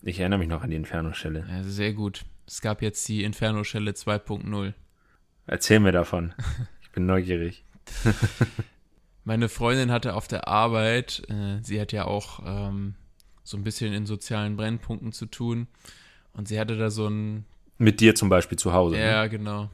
[0.00, 1.44] Ich erinnere mich noch an die Inferno-Stelle.
[1.50, 2.24] Ja, sehr gut.
[2.46, 4.72] Es gab jetzt die Inferno-Schelle 2.0.
[5.46, 6.32] Erzähl mir davon.
[6.82, 7.62] Ich bin neugierig.
[9.30, 12.96] Meine Freundin hatte auf der Arbeit, äh, sie hat ja auch ähm,
[13.44, 15.68] so ein bisschen in sozialen Brennpunkten zu tun.
[16.32, 17.44] Und sie hatte da so ein.
[17.78, 18.96] Mit dir zum Beispiel zu Hause.
[18.96, 19.06] ne?
[19.06, 19.70] Ja, genau.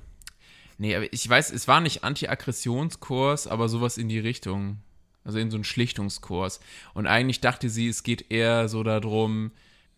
[0.76, 4.80] Nee, aber ich weiß, es war nicht Anti-Aggressionskurs, aber sowas in die Richtung.
[5.24, 6.60] Also in so einen Schlichtungskurs.
[6.92, 9.52] Und eigentlich dachte sie, es geht eher so darum,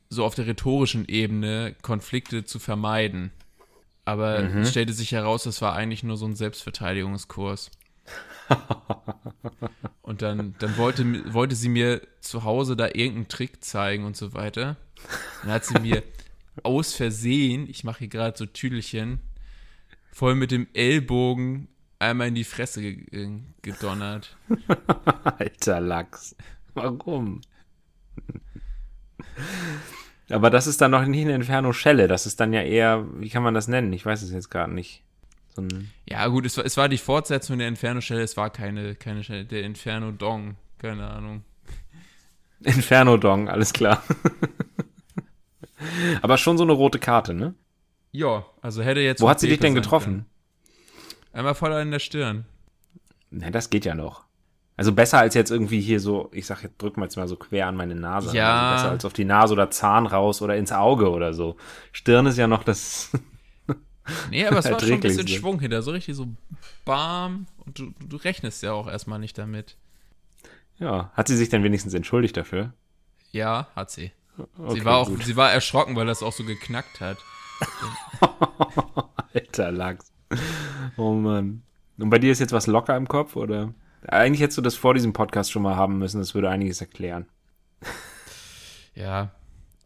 [0.08, 3.32] so auf der rhetorischen Ebene Konflikte zu vermeiden.
[4.04, 7.72] Aber es stellte sich heraus, das war eigentlich nur so ein Selbstverteidigungskurs.
[10.02, 14.32] Und dann, dann wollte, wollte sie mir zu Hause da irgendeinen Trick zeigen und so
[14.32, 14.76] weiter.
[15.42, 16.02] Dann hat sie mir
[16.62, 19.20] aus Versehen, ich mache hier gerade so Tüdelchen,
[20.12, 21.68] voll mit dem Ellbogen
[21.98, 24.36] einmal in die Fresse ge ge- gedonnert.
[25.24, 26.34] Alter Lachs.
[26.74, 27.42] Warum?
[30.30, 32.08] Aber das ist dann noch nicht eine Inferno-Schelle.
[32.08, 33.92] Das ist dann ja eher, wie kann man das nennen?
[33.92, 35.02] Ich weiß es jetzt gerade nicht.
[35.58, 39.24] Ein, Ja, gut, es war, es war die Fortsetzung der Inferno-Schelle, es war keine, keine
[39.24, 41.42] Schelle, der Inferno-Dong, keine Ahnung.
[42.60, 44.02] Inferno-Dong, alles klar.
[46.22, 47.54] Aber schon so eine rote Karte, ne?
[48.10, 49.20] Ja, also hätte jetzt.
[49.20, 50.12] Wo hat sie dich denn getroffen?
[50.12, 50.26] können.
[51.32, 52.46] Einmal voll in der Stirn.
[53.30, 54.24] Na, das geht ja noch.
[54.76, 57.36] Also besser als jetzt irgendwie hier so, ich sag jetzt, drück mal jetzt mal so
[57.36, 58.34] quer an meine Nase.
[58.36, 58.70] Ja.
[58.70, 61.56] Also besser als auf die Nase oder Zahn raus oder ins Auge oder so.
[61.92, 63.10] Stirn ist ja noch das.
[64.30, 65.28] Nee, aber es war schon ein bisschen.
[65.28, 66.28] Schwung hinter, so richtig so
[66.84, 67.46] bam.
[67.58, 69.76] Und du, du rechnest ja auch erstmal nicht damit.
[70.78, 71.10] Ja.
[71.14, 72.72] Hat sie sich denn wenigstens entschuldigt dafür?
[73.32, 74.12] Ja, hat sie.
[74.56, 75.24] Okay, sie war auch, gut.
[75.24, 77.18] sie war erschrocken, weil das auch so geknackt hat.
[79.34, 80.12] Alter Lachs.
[80.96, 81.62] Oh Mann.
[81.98, 83.74] Und bei dir ist jetzt was locker im Kopf, oder?
[84.06, 87.26] Eigentlich hättest du das vor diesem Podcast schon mal haben müssen, das würde einiges erklären.
[88.94, 89.32] Ja,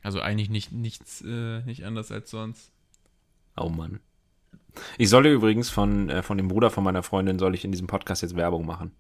[0.03, 2.71] also eigentlich nicht, nichts, äh, nicht anders als sonst.
[3.57, 4.01] Oh Mann.
[4.99, 7.73] Ich soll dir übrigens von, äh, von dem Bruder von meiner Freundin, soll ich in
[7.73, 8.93] diesem Podcast jetzt Werbung machen.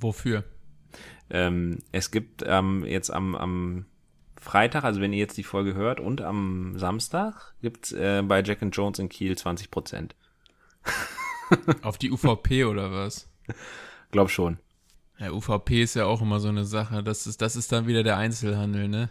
[0.00, 0.44] Wofür?
[1.30, 3.86] Ähm, es gibt ähm, jetzt am, am
[4.36, 8.62] Freitag, also wenn ihr jetzt die Folge hört, und am Samstag gibt's äh, bei Jack
[8.62, 10.14] and Jones in Kiel 20 Prozent.
[11.82, 13.30] Auf die UVP oder was?
[14.10, 14.58] Glaub schon.
[15.18, 17.02] Ja, UVP ist ja auch immer so eine Sache.
[17.02, 19.10] Das ist, das ist dann wieder der Einzelhandel, ne?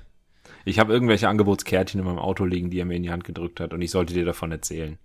[0.64, 3.60] Ich habe irgendwelche Angebotskärtchen in meinem Auto liegen, die er mir in die Hand gedrückt
[3.60, 4.98] hat und ich sollte dir davon erzählen.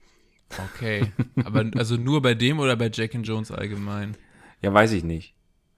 [0.58, 1.12] Okay.
[1.44, 4.16] Aber also nur bei dem oder bei Jack and Jones allgemein?
[4.60, 5.34] Ja, weiß ich nicht.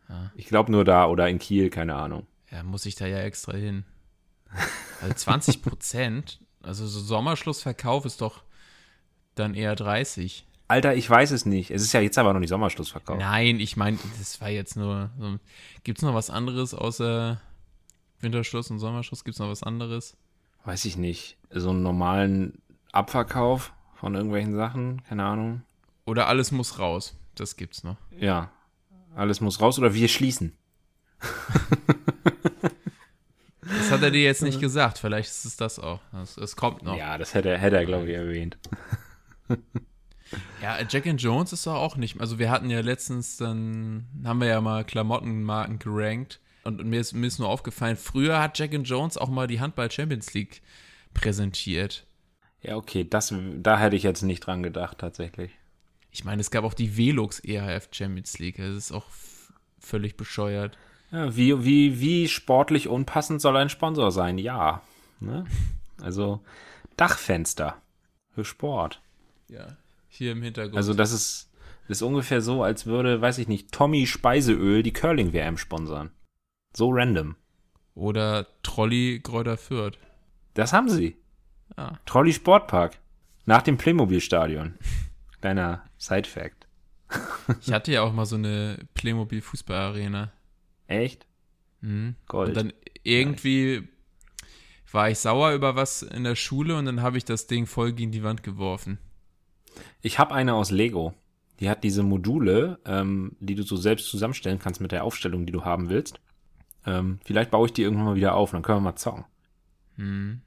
[0.09, 0.31] Ah.
[0.37, 2.27] Ich glaube nur da oder in Kiel, keine Ahnung.
[2.51, 3.85] Ja, muss ich da ja extra hin.
[5.01, 8.43] Also 20 Prozent, also so Sommerschlussverkauf ist doch
[9.35, 10.47] dann eher 30.
[10.69, 11.71] Alter, ich weiß es nicht.
[11.71, 13.19] Es ist ja jetzt aber noch nicht Sommerschlussverkauf.
[13.19, 15.11] Nein, ich meine, das war jetzt nur.
[15.19, 15.39] So,
[15.83, 17.41] Gibt es noch was anderes außer
[18.21, 19.25] Winterschluss und Sommerschluss?
[19.25, 20.17] Gibt es noch was anderes?
[20.65, 21.37] Weiß ich nicht.
[21.51, 23.74] So einen normalen Abverkauf
[24.05, 25.63] von irgendwelchen Sachen, keine Ahnung.
[26.05, 27.17] Oder alles muss raus?
[27.37, 27.97] Das gibt's noch.
[28.21, 28.51] Ja.
[29.17, 30.53] Alles muss raus oder wir schließen.
[33.63, 34.99] Das hat er dir jetzt nicht gesagt.
[34.99, 36.01] Vielleicht ist es das auch.
[36.37, 36.93] Es, kommt noch.
[36.99, 37.13] Ja.
[37.13, 38.59] Ja, das hätte, er- hätte er, glaube ich, erwähnt.
[40.91, 42.21] Jack and Jones ist doch auch nicht.
[42.21, 47.15] Also wir hatten ja letztens dann haben wir ja mal Klamottenmarken gerankt und mir ist,
[47.15, 47.97] mir ist nur aufgefallen.
[47.97, 50.61] Früher hat Jack and Jones auch mal die Handball Champions League
[51.15, 52.07] präsentiert.
[52.65, 55.53] Ja, okay, das, da hätte ich jetzt nicht dran gedacht, tatsächlich.
[56.11, 58.57] Ich meine, es gab auch die Velux EHF Champions League.
[58.57, 59.07] Das ist auch
[59.79, 60.79] völlig bescheuert.
[61.13, 64.39] Ja, wie, wie, wie sportlich unpassend soll ein Sponsor sein?
[64.39, 64.81] Ja.
[65.21, 65.45] Ne?
[66.01, 66.41] Also,
[66.97, 67.77] Dachfenster
[68.31, 69.01] für Sport.
[69.49, 69.77] Ja.
[70.09, 70.77] Hier im Hintergrund.
[70.77, 71.51] Also, das ist,
[71.87, 76.11] Das ist ungefähr so, als würde, weiß ich nicht, Tommy Speiseöl die Curling-WM sponsern.
[76.75, 77.37] So random.
[77.95, 79.99] Oder Trolley Gräuter Fürth.
[80.55, 81.17] Das haben sie.
[81.77, 81.99] Ja.
[82.07, 82.99] Trolley Sportpark.
[83.47, 84.75] Nach dem Playmobil-Stadion.
[85.41, 86.67] Kleiner Side-Fact.
[87.61, 90.33] Ich hatte ja auch mal so eine Playmobil Fußballarena.
[90.87, 91.27] Echt?
[91.83, 92.17] Mhm.
[92.27, 92.49] Gold.
[92.49, 92.73] Und dann
[93.03, 93.87] irgendwie
[94.91, 97.93] war ich sauer über was in der Schule und dann habe ich das Ding voll
[97.93, 98.99] gegen die Wand geworfen.
[100.01, 101.15] Ich habe eine aus Lego.
[101.61, 105.53] Die hat diese Module, ähm, die du so selbst zusammenstellen kannst mit der Aufstellung, die
[105.53, 106.21] du haben willst.
[106.87, 109.25] Ähm, vielleicht baue ich die irgendwann mal wieder auf, dann können wir mal zocken.
[109.97, 110.41] Hm.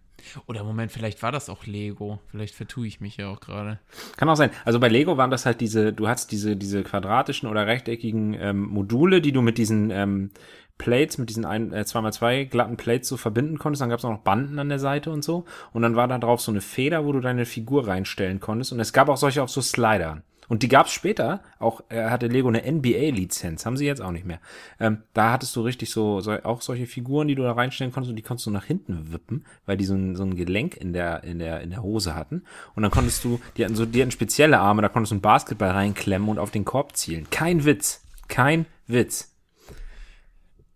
[0.46, 2.20] Oder Moment, vielleicht war das auch Lego.
[2.32, 3.80] Vielleicht vertue ich mich ja auch gerade.
[4.18, 4.52] Kann auch sein.
[4.66, 8.62] Also bei Lego waren das halt diese, du hast diese, diese quadratischen oder rechteckigen ähm,
[8.62, 10.32] Module, die du mit diesen ähm,
[10.78, 13.82] Plates, mit diesen ein, äh, 2x2 glatten Plates so verbinden konntest.
[13.82, 15.46] Dann gab es auch noch Banden an der Seite und so.
[15.74, 18.72] Und dann war da drauf so eine Feder, wo du deine Figur reinstellen konntest.
[18.72, 20.24] Und es gab auch solche auf so Slidern.
[20.48, 24.12] Und die gab es später, auch äh, hatte Lego eine NBA-Lizenz, haben sie jetzt auch
[24.12, 24.40] nicht mehr.
[24.80, 28.12] Ähm, da hattest du richtig so, so auch solche Figuren, die du da reinstellen konntest
[28.12, 30.94] und die konntest du nach hinten wippen, weil die so ein, so ein Gelenk in
[30.94, 32.44] der, in der, in der Hose hatten.
[32.76, 35.22] Und dann konntest du, die hatten so, die hatten spezielle Arme, da konntest du einen
[35.22, 37.30] Basketball reinklemmen und auf den Korb zielen.
[37.30, 38.04] Kein Witz.
[38.28, 39.34] Kein Witz.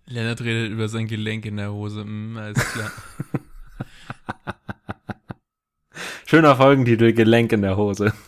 [0.05, 2.01] Lennart redet über sein Gelenk in der Hose.
[2.01, 2.91] Hm, alles klar.
[6.25, 8.13] Schöner Folgentitel, Gelenk in der Hose.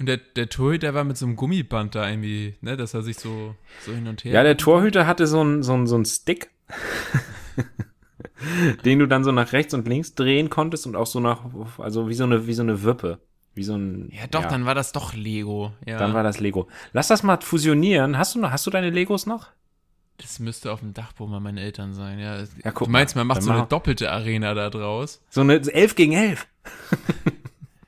[0.00, 3.18] Und der, der Torhüter war mit so einem Gummiband da irgendwie, ne, dass er sich
[3.18, 3.54] so,
[3.84, 4.32] so hin und her.
[4.32, 6.50] Ja, der Torhüter hatte so einen so einen- so einen Stick,
[8.84, 11.42] den du dann so nach rechts und links drehen konntest und auch so nach,
[11.78, 13.18] also wie so eine, wie so eine Wippe.
[13.54, 14.10] Wie so ein.
[14.12, 15.72] Ja, doch, dann war das doch Lego.
[15.86, 16.66] Ja, dann war das Lego.
[16.92, 18.18] Lass das mal fusionieren.
[18.18, 19.48] Hast du noch, hast du deine Legos noch?
[20.18, 22.20] das müsste auf dem Dachboden bei meinen Eltern sein.
[22.20, 25.20] Ja, Ja, guck du meinst, man macht so eine doppelte Arena da draus?
[25.28, 26.46] So eine 11 gegen 11.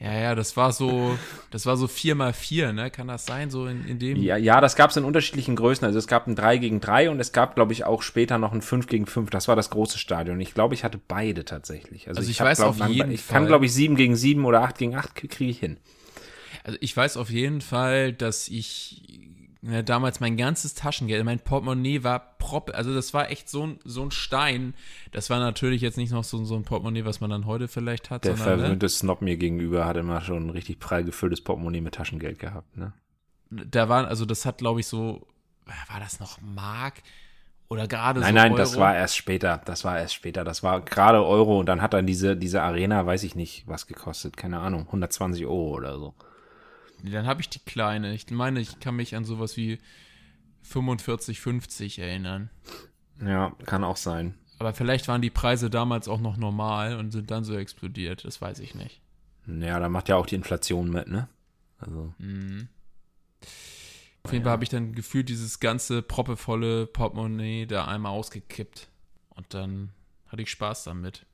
[0.04, 1.16] Ja, ja, das war so,
[1.52, 2.90] das war so 4x4, ne?
[2.90, 3.52] Kann das sein?
[3.52, 4.18] So in, in dem.
[4.18, 5.86] Ja, ja, das gab es in unterschiedlichen Größen.
[5.86, 8.52] Also es gab ein 3 gegen 3 und es gab, glaube ich, auch später noch
[8.52, 9.30] ein 5 gegen 5.
[9.30, 10.40] Das war das große Stadion.
[10.42, 12.08] Ich glaube, ich hatte beide tatsächlich.
[12.08, 14.44] Also ich hab, weiß glaub, auf jeden Ich Fall- kann, glaube ich, 7 gegen 7
[14.46, 15.78] oder 8 gegen 8 kriege ich hin.
[16.64, 19.20] Also ich weiß auf jeden Fall, dass ich
[19.62, 23.80] ne, damals mein ganzes Taschengeld, mein Portemonnaie war prop, also das war echt so ein,
[23.84, 24.74] so ein Stein.
[25.12, 28.10] Das war natürlich jetzt nicht noch so, so ein Portemonnaie, was man dann heute vielleicht
[28.10, 31.42] hat, Der sondern ne, verwöhnte Snob mir gegenüber hat immer schon ein richtig prall gefülltes
[31.42, 32.78] Portemonnaie mit Taschengeld gehabt.
[32.78, 32.94] Ne?
[33.52, 35.28] da waren, also das hat glaube ich so,
[35.90, 37.02] war das noch Mark
[37.68, 38.58] oder gerade Nein, so nein, Euro?
[38.58, 39.62] das war erst später.
[39.64, 40.44] Das war erst später.
[40.44, 43.88] Das war gerade Euro und dann hat dann diese, diese Arena, weiß ich nicht, was
[43.88, 44.36] gekostet.
[44.36, 46.14] Keine Ahnung, 120 Euro oder so.
[47.04, 48.14] Dann habe ich die kleine.
[48.14, 49.80] Ich meine, ich kann mich an sowas wie
[50.64, 52.50] 45, 50 erinnern.
[53.20, 54.36] Ja, kann auch sein.
[54.60, 58.26] Aber vielleicht waren die Preise damals auch noch normal und sind dann so explodiert.
[58.26, 59.02] Das weiß ich nicht.
[59.48, 61.28] Ja, da macht ja auch die Inflation mit, ne?
[61.80, 62.14] Also,
[64.24, 68.88] Auf jeden Fall habe ich dann gefühlt dieses ganze proppevolle Portemonnaie da einmal ausgekippt.
[69.30, 69.90] Und dann
[70.28, 71.26] hatte ich Spaß damit.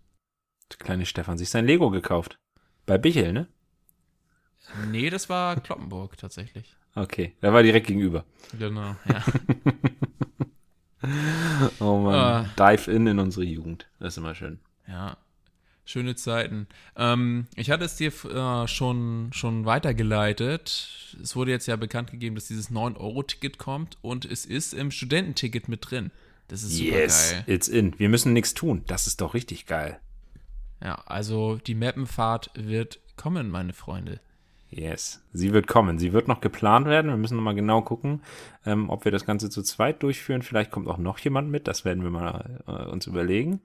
[0.71, 2.38] der kleine Stefan sich sein Lego gekauft.
[2.86, 3.47] Bei Bichel, ne?
[4.89, 6.75] Nee, das war Kloppenburg tatsächlich.
[6.95, 8.25] Okay, der war direkt gegenüber.
[8.58, 9.23] Genau, ja.
[11.80, 13.88] Oh man, dive in in unsere Jugend.
[13.99, 14.60] Das ist immer schön.
[14.88, 15.17] Ja.
[15.86, 16.67] Schöne Zeiten.
[16.97, 21.15] Ähm, ich hatte es dir äh, schon, schon weitergeleitet.
[21.21, 25.69] Es wurde jetzt ja bekannt gegeben, dass dieses 9-Euro-Ticket kommt und es ist im Studententicket
[25.69, 26.12] mit drin.
[26.49, 27.43] Das ist super geil.
[27.47, 27.97] it's in.
[27.97, 28.84] Wir müssen nichts tun.
[28.88, 29.97] Das ist doch richtig geil.
[30.84, 34.19] Ja, also die Mappenfahrt wird kommen, meine Freunde.
[34.69, 35.23] Yes.
[35.32, 35.97] Sie wird kommen.
[35.97, 37.10] Sie wird noch geplant werden.
[37.10, 38.21] Wir müssen noch mal genau gucken,
[38.65, 40.41] ähm, ob wir das Ganze zu zweit durchführen.
[40.41, 41.67] Vielleicht kommt auch noch jemand mit.
[41.67, 43.62] Das werden wir mal äh, uns überlegen.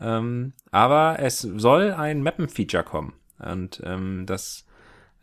[0.00, 3.12] Ähm, aber es soll ein Mappen-Feature kommen.
[3.38, 4.66] Und ähm, das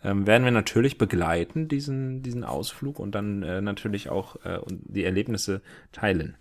[0.03, 5.03] ähm, werden wir natürlich begleiten, diesen, diesen Ausflug und dann äh, natürlich auch äh, die
[5.03, 5.61] Erlebnisse
[5.91, 6.38] teilen.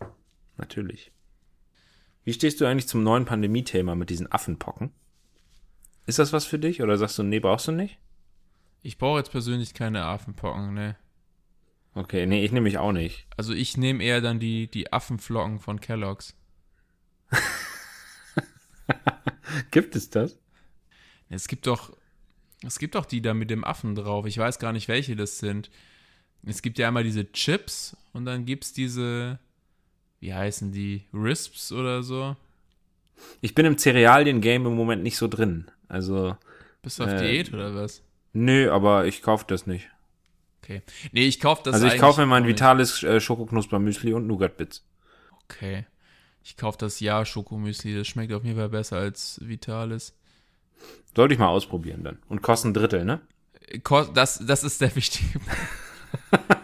[0.59, 1.11] Natürlich.
[2.25, 4.93] Wie stehst du eigentlich zum neuen Pandemie-Thema mit diesen Affenpocken?
[6.07, 7.99] Ist das was für dich oder sagst du, nee, brauchst du nicht?
[8.85, 10.95] Ich brauche jetzt persönlich keine Affenpocken, ne?
[11.95, 13.27] Okay, nee, ich nehme mich auch nicht.
[13.35, 16.35] Also ich nehme eher dann die, die Affenflocken von Kellogg's.
[19.71, 20.39] Gibt es das?
[21.31, 21.97] Es gibt doch,
[22.63, 24.27] es gibt doch die da mit dem Affen drauf.
[24.27, 25.71] Ich weiß gar nicht, welche das sind.
[26.45, 29.39] Es gibt ja einmal diese Chips und dann gibt's diese,
[30.21, 32.37] wie heißen die, Risps oder so.
[33.41, 35.71] Ich bin im Cerealien-Game im Moment nicht so drin.
[35.89, 36.37] Also,
[36.83, 38.03] Bist du auf Äh, Diät oder was?
[38.35, 39.89] Nö, aber ich kaufe das nicht.
[40.63, 40.83] Okay.
[41.13, 44.83] Nee, ich kaufe das also ich kaufe mir mein vitales äh, Schokoknusper-Müsli und Nougat-Bits.
[45.45, 45.87] Okay.
[46.43, 47.97] Ich kaufe das Ja-Schokomüsli.
[47.97, 50.15] Das schmeckt auf jeden Fall besser als Vitales.
[51.17, 52.19] Sollte ich mal ausprobieren dann.
[52.29, 53.21] Und kosten ein Drittel, ne?
[53.83, 55.41] Ko- Das, das ist der wichtige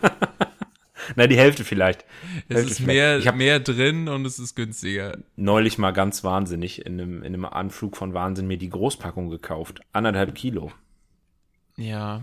[1.16, 2.04] Na, die Hälfte vielleicht.
[2.48, 2.86] Es Hälfte ist vielleicht.
[2.86, 5.18] mehr, Ich habe mehr drin und es ist günstiger.
[5.36, 9.80] neulich mal ganz wahnsinnig in einem, in einem Anflug von Wahnsinn mir die Großpackung gekauft.
[9.92, 10.70] Anderthalb Kilo.
[11.80, 12.22] Ja,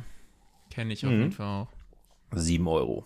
[0.69, 1.19] kenne ich auf Mhm.
[1.19, 1.67] jeden Fall auch.
[2.33, 3.05] Sieben Euro.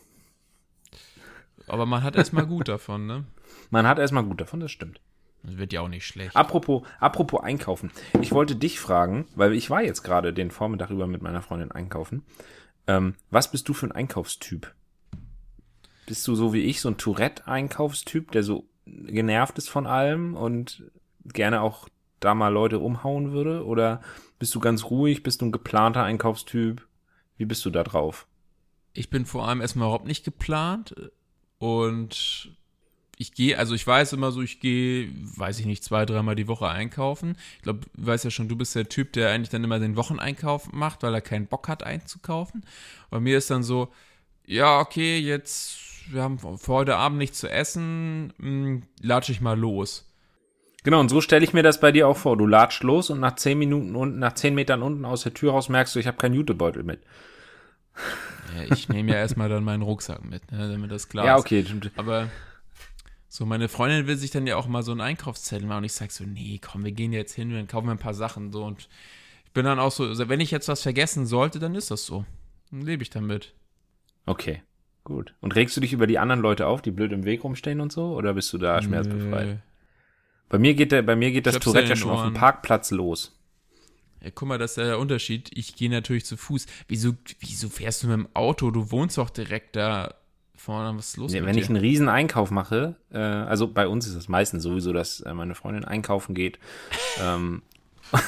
[1.68, 3.24] Aber man hat erstmal gut davon, ne?
[3.70, 5.00] Man hat erstmal gut davon, das stimmt.
[5.44, 6.36] Das wird ja auch nicht schlecht.
[6.36, 7.92] Apropos, apropos einkaufen.
[8.22, 11.72] Ich wollte dich fragen, weil ich war jetzt gerade den Vormittag über mit meiner Freundin
[11.72, 12.24] einkaufen.
[12.88, 14.74] Ähm, was bist du für ein Einkaufstyp?
[16.06, 20.84] Bist du so wie ich, so ein Tourette-Einkaufstyp, der so genervt ist von allem und
[21.26, 21.88] gerne auch
[22.22, 23.66] da mal Leute umhauen würde?
[23.66, 24.02] Oder
[24.40, 25.24] bist du ganz ruhig?
[25.24, 26.88] Bist du ein geplanter Einkaufstyp?
[27.38, 28.28] Wie bist du da drauf?
[28.94, 30.96] Ich bin vor allem erstmal überhaupt nicht geplant
[31.58, 32.52] und
[33.18, 36.48] ich gehe, also ich weiß immer so, ich gehe, weiß ich nicht, zwei, dreimal die
[36.48, 37.38] Woche einkaufen.
[37.58, 39.96] Ich glaube, du weißt ja schon, du bist der Typ, der eigentlich dann immer den
[39.96, 42.66] Wocheneinkauf macht, weil er keinen Bock hat einzukaufen.
[43.12, 43.90] Bei mir ist dann so,
[44.48, 45.78] ja, okay, jetzt,
[46.10, 50.11] wir haben für heute Abend nichts zu essen, mh, latsche ich mal los.
[50.84, 52.38] Genau, und so stelle ich mir das bei dir auch vor.
[52.38, 55.52] Du latscht los und nach zehn Minuten unten, nach zehn Metern unten aus der Tür
[55.52, 57.02] raus merkst du, ich habe keinen Jutebeutel mit.
[58.56, 61.42] Ja, ich nehme ja erstmal dann meinen Rucksack mit, ne, damit das klar Ja, ist.
[61.42, 61.66] okay.
[61.98, 62.30] Aber
[63.28, 65.94] so, meine Freundin will sich dann ja auch mal so einen Einkaufszettel machen und ich
[65.94, 68.64] sag so, nee, komm, wir gehen jetzt hin, dann kaufen wir ein paar Sachen so
[68.66, 68.90] und
[69.46, 72.06] ich bin dann auch so, also wenn ich jetzt was vergessen sollte, dann ist das
[72.06, 72.26] so.
[72.72, 73.54] Dann lebe ich damit.
[74.26, 74.64] Okay,
[75.04, 75.34] gut.
[75.42, 77.92] Und regst du dich über die anderen Leute auf, die blöd im Weg rumstehen und
[77.92, 78.16] so?
[78.16, 79.48] Oder bist du da schmerzbefreit?
[79.48, 79.56] Nö.
[80.52, 82.34] Bei mir geht der, bei mir geht das Tourette ja schon auf dem Ohren.
[82.34, 83.40] Parkplatz los.
[84.22, 85.50] Ja, guck mal, das ist ja der Unterschied.
[85.54, 86.66] Ich gehe natürlich zu Fuß.
[86.90, 88.70] Wieso, wieso fährst du mit dem Auto?
[88.70, 90.14] Du wohnst doch direkt da
[90.54, 90.98] vorne.
[90.98, 91.62] Was ist los mit wenn dir?
[91.62, 95.34] ich einen riesen Einkauf mache, äh, also bei uns ist es meistens sowieso, dass äh,
[95.34, 96.60] meine Freundin einkaufen geht.
[97.24, 97.62] ähm,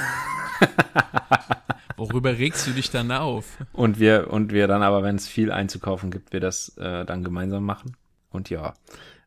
[1.97, 3.57] Worüber regst du dich dann auf?
[3.73, 7.25] und wir, und wir dann aber, wenn es viel einzukaufen gibt, wir das äh, dann
[7.25, 7.97] gemeinsam machen.
[8.29, 8.73] Und ja,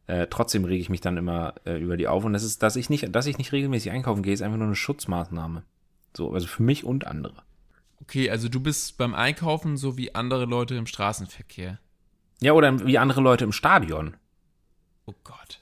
[0.07, 2.25] äh, trotzdem rege ich mich dann immer äh, über die auf.
[2.25, 4.66] Und das ist, dass ich nicht, dass ich nicht regelmäßig einkaufen gehe, ist einfach nur
[4.66, 5.64] eine Schutzmaßnahme.
[6.16, 7.35] So, also für mich und andere.
[8.01, 11.79] Okay, also du bist beim Einkaufen so wie andere Leute im Straßenverkehr.
[12.40, 14.16] Ja, oder wie andere Leute im Stadion.
[15.07, 15.61] Oh Gott.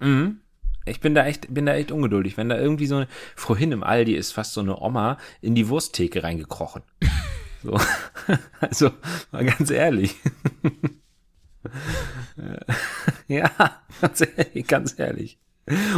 [0.00, 0.40] Mhm.
[0.86, 2.36] Ich bin da echt, bin da echt ungeduldig.
[2.36, 5.68] Wenn da irgendwie so eine, vorhin im Aldi ist fast so eine Oma in die
[5.68, 6.82] Wursttheke reingekrochen.
[7.62, 7.78] So.
[8.60, 8.90] Also,
[9.32, 10.16] mal ganz ehrlich.
[13.28, 13.50] ja,
[14.00, 15.38] ganz ehrlich, ganz ehrlich.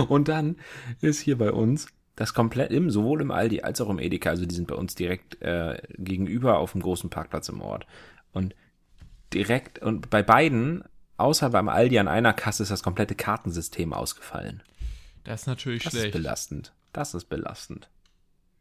[0.09, 0.57] Und dann
[1.01, 4.44] ist hier bei uns das komplett im, sowohl im Aldi als auch im Edeka, also
[4.44, 7.87] die sind bei uns direkt äh, gegenüber auf dem großen Parkplatz im Ort.
[8.33, 8.55] Und
[9.33, 10.85] direkt, und bei beiden,
[11.16, 14.62] außer beim Aldi an einer Kasse, ist das komplette Kartensystem ausgefallen.
[15.25, 16.14] Das ist natürlich Das ist schlecht.
[16.14, 16.72] belastend.
[16.92, 17.88] Das ist belastend.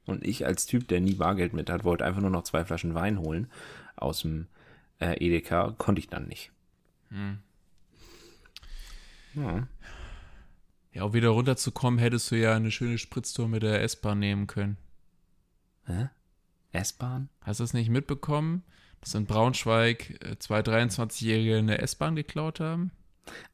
[0.06, 2.96] Und ich als Typ, der nie Bargeld mit hat, wollte einfach nur noch zwei Flaschen
[2.96, 3.52] Wein holen
[3.98, 4.48] aus dem
[5.00, 6.52] äh, Edeka, konnte ich dann nicht.
[7.12, 7.40] Hm.
[9.36, 9.68] Ja.
[10.94, 14.78] Ja, um wieder runterzukommen, hättest du ja eine schöne Spritztour mit der S-Bahn nehmen können.
[15.86, 16.10] Hä?
[16.74, 17.30] S-Bahn?
[17.42, 18.64] Hast du es nicht mitbekommen,
[19.00, 22.92] dass in Braunschweig äh, zwei 23-Jährige eine S-Bahn geklaut haben?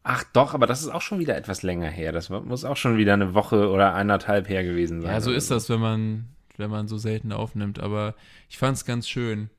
[0.03, 2.11] Ach doch, aber das ist auch schon wieder etwas länger her.
[2.11, 5.11] Das muss auch schon wieder eine Woche oder eineinhalb her gewesen sein.
[5.11, 7.79] Ja, so ist das, wenn man, wenn man so selten aufnimmt.
[7.79, 8.15] Aber
[8.49, 9.49] ich fand es ganz schön.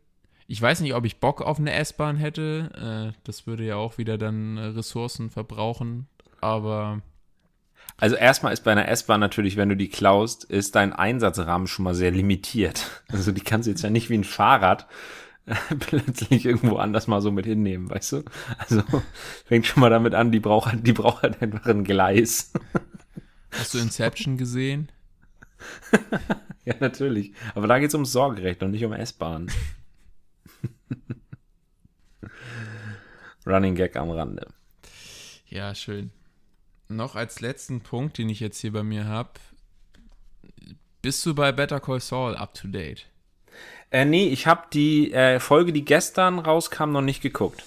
[0.50, 3.12] Ich weiß nicht, ob ich Bock auf eine S-Bahn hätte.
[3.14, 6.08] Äh, das würde ja auch wieder dann äh, Ressourcen verbrauchen.
[6.40, 7.02] Aber
[7.98, 11.84] Also erstmal ist bei einer S-Bahn natürlich, wenn du die klaust, ist dein Einsatzrahmen schon
[11.84, 13.02] mal sehr limitiert.
[13.08, 14.86] Also die kannst du jetzt ja nicht wie ein Fahrrad
[15.44, 18.22] äh, plötzlich irgendwo anders mal so mit hinnehmen, weißt du?
[18.56, 18.82] Also
[19.44, 22.54] fängt schon mal damit an, die braucht halt, die braucht halt einfach ein Gleis.
[23.50, 24.90] hast du Inception gesehen?
[26.64, 27.34] ja, natürlich.
[27.54, 29.50] Aber da geht's ums Sorgerecht und nicht um S-Bahn.
[33.46, 34.46] Running Gag am Rande.
[35.46, 36.10] Ja, schön.
[36.88, 39.30] Noch als letzten Punkt, den ich jetzt hier bei mir habe.
[41.02, 43.06] Bist du bei Better Call Saul up to date?
[43.90, 47.64] Äh, nee, ich habe die äh, Folge, die gestern rauskam, noch nicht geguckt.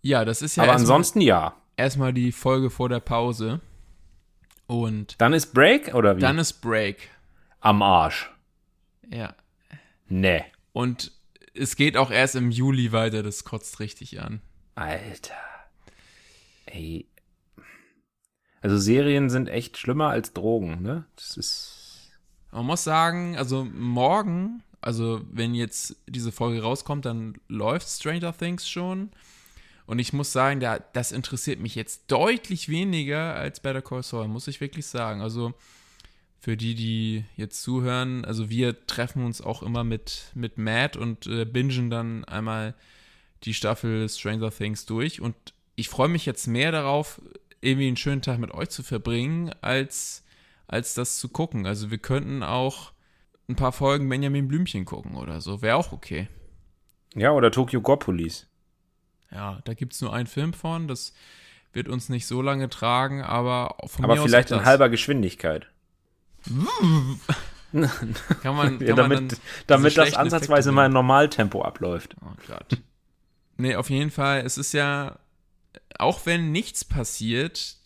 [0.00, 1.54] Ja, das ist ja Aber ansonsten ja.
[1.76, 3.60] erstmal die Folge vor der Pause.
[4.66, 6.20] Und Dann ist Break oder wie?
[6.20, 7.10] dann ist Break.
[7.60, 8.32] am Arsch.
[9.10, 9.34] Ja.
[10.08, 10.44] Nee.
[10.72, 11.12] Und
[11.54, 14.40] es geht auch erst im Juli weiter, das kotzt richtig an.
[14.74, 15.34] Alter.
[16.66, 17.08] Ey.
[18.60, 21.04] Also Serien sind echt schlimmer als Drogen, ne?
[21.16, 22.10] Das ist.
[22.52, 28.68] Man muss sagen, also morgen, also wenn jetzt diese Folge rauskommt, dann läuft Stranger Things
[28.68, 29.10] schon.
[29.86, 34.28] Und ich muss sagen, da, das interessiert mich jetzt deutlich weniger als Better Call Saul,
[34.28, 35.22] muss ich wirklich sagen.
[35.22, 35.54] Also
[36.42, 41.28] für die, die jetzt zuhören, also wir treffen uns auch immer mit, mit Matt und
[41.28, 42.74] äh, bingen dann einmal
[43.44, 45.20] die Staffel Stranger Things durch.
[45.20, 45.36] Und
[45.76, 47.22] ich freue mich jetzt mehr darauf,
[47.60, 50.24] irgendwie einen schönen Tag mit euch zu verbringen, als,
[50.66, 51.64] als das zu gucken.
[51.64, 52.90] Also wir könnten auch
[53.48, 55.62] ein paar Folgen Benjamin Blümchen gucken oder so.
[55.62, 56.28] Wäre auch okay.
[57.14, 58.48] Ja, oder Tokyo Gore Police.
[59.30, 60.88] Ja, da gibt es nur einen Film von.
[60.88, 61.14] Das
[61.72, 64.66] wird uns nicht so lange tragen, aber von Aber mir vielleicht aus auch in das.
[64.66, 65.68] halber Geschwindigkeit.
[67.72, 72.16] Kann man, kann Ja, damit damit das ansatzweise Effekte mal in Normaltempo abläuft.
[72.20, 72.78] Oh Gott.
[73.56, 75.18] nee, auf jeden Fall, es ist ja,
[75.98, 77.76] auch wenn nichts passiert,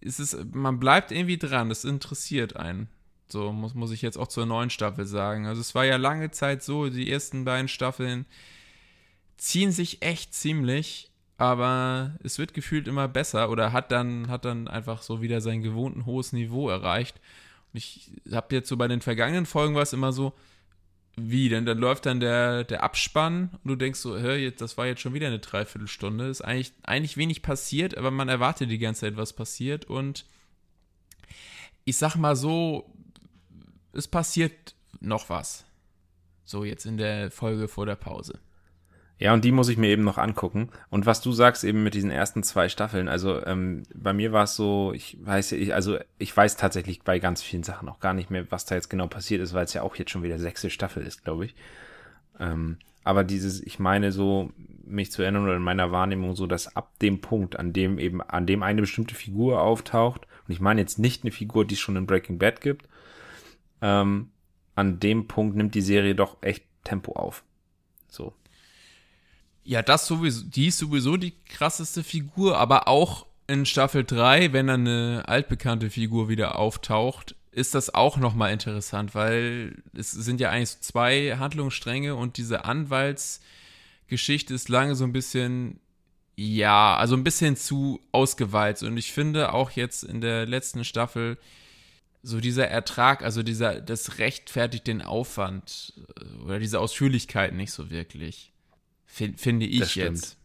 [0.00, 2.88] ist es, man bleibt irgendwie dran, das interessiert einen.
[3.28, 5.46] So muss, muss ich jetzt auch zur neuen Staffel sagen.
[5.46, 8.24] Also es war ja lange Zeit so, die ersten beiden Staffeln
[9.36, 14.66] ziehen sich echt ziemlich, aber es wird gefühlt immer besser oder hat dann, hat dann
[14.66, 17.20] einfach so wieder sein gewohnten hohes Niveau erreicht.
[17.72, 20.32] Ich habe jetzt so bei den vergangenen Folgen war es immer so,
[21.16, 24.76] wie, denn dann läuft dann der, der Abspann und du denkst so, hör, jetzt, das
[24.76, 26.28] war jetzt schon wieder eine Dreiviertelstunde.
[26.28, 29.84] Ist eigentlich, eigentlich wenig passiert, aber man erwartet die ganze Zeit, was passiert.
[29.84, 30.24] Und
[31.84, 32.94] ich sag mal so,
[33.92, 35.64] es passiert noch was.
[36.44, 38.38] So jetzt in der Folge vor der Pause.
[39.18, 40.68] Ja, und die muss ich mir eben noch angucken.
[40.90, 44.44] Und was du sagst eben mit diesen ersten zwei Staffeln, also ähm, bei mir war
[44.44, 48.14] es so, ich weiß ich, also ich weiß tatsächlich bei ganz vielen Sachen auch gar
[48.14, 50.38] nicht mehr, was da jetzt genau passiert ist, weil es ja auch jetzt schon wieder
[50.38, 51.54] sechste Staffel ist, glaube ich.
[52.38, 54.52] Ähm, aber dieses, ich meine so,
[54.84, 58.22] mich zu erinnern oder in meiner Wahrnehmung so, dass ab dem Punkt, an dem eben,
[58.22, 61.80] an dem eine bestimmte Figur auftaucht, und ich meine jetzt nicht eine Figur, die es
[61.80, 62.88] schon in Breaking Bad gibt,
[63.82, 64.30] ähm,
[64.76, 67.42] an dem Punkt nimmt die Serie doch echt Tempo auf.
[68.08, 68.32] So.
[69.68, 74.68] Ja, das sowieso, die ist sowieso die krasseste Figur, aber auch in Staffel 3, wenn
[74.68, 80.48] dann eine altbekannte Figur wieder auftaucht, ist das auch nochmal interessant, weil es sind ja
[80.48, 85.80] eigentlich zwei Handlungsstränge und diese Anwaltsgeschichte ist lange so ein bisschen,
[86.34, 88.82] ja, also ein bisschen zu ausgewalzt.
[88.84, 91.36] Und ich finde auch jetzt in der letzten Staffel
[92.22, 97.90] so dieser Ertrag, also dieser, das rechtfertigt den Aufwand äh, oder diese Ausführlichkeit nicht so
[97.90, 98.50] wirklich.
[99.08, 100.16] Fin- finde ich Das stimmt.
[100.18, 100.38] jetzt.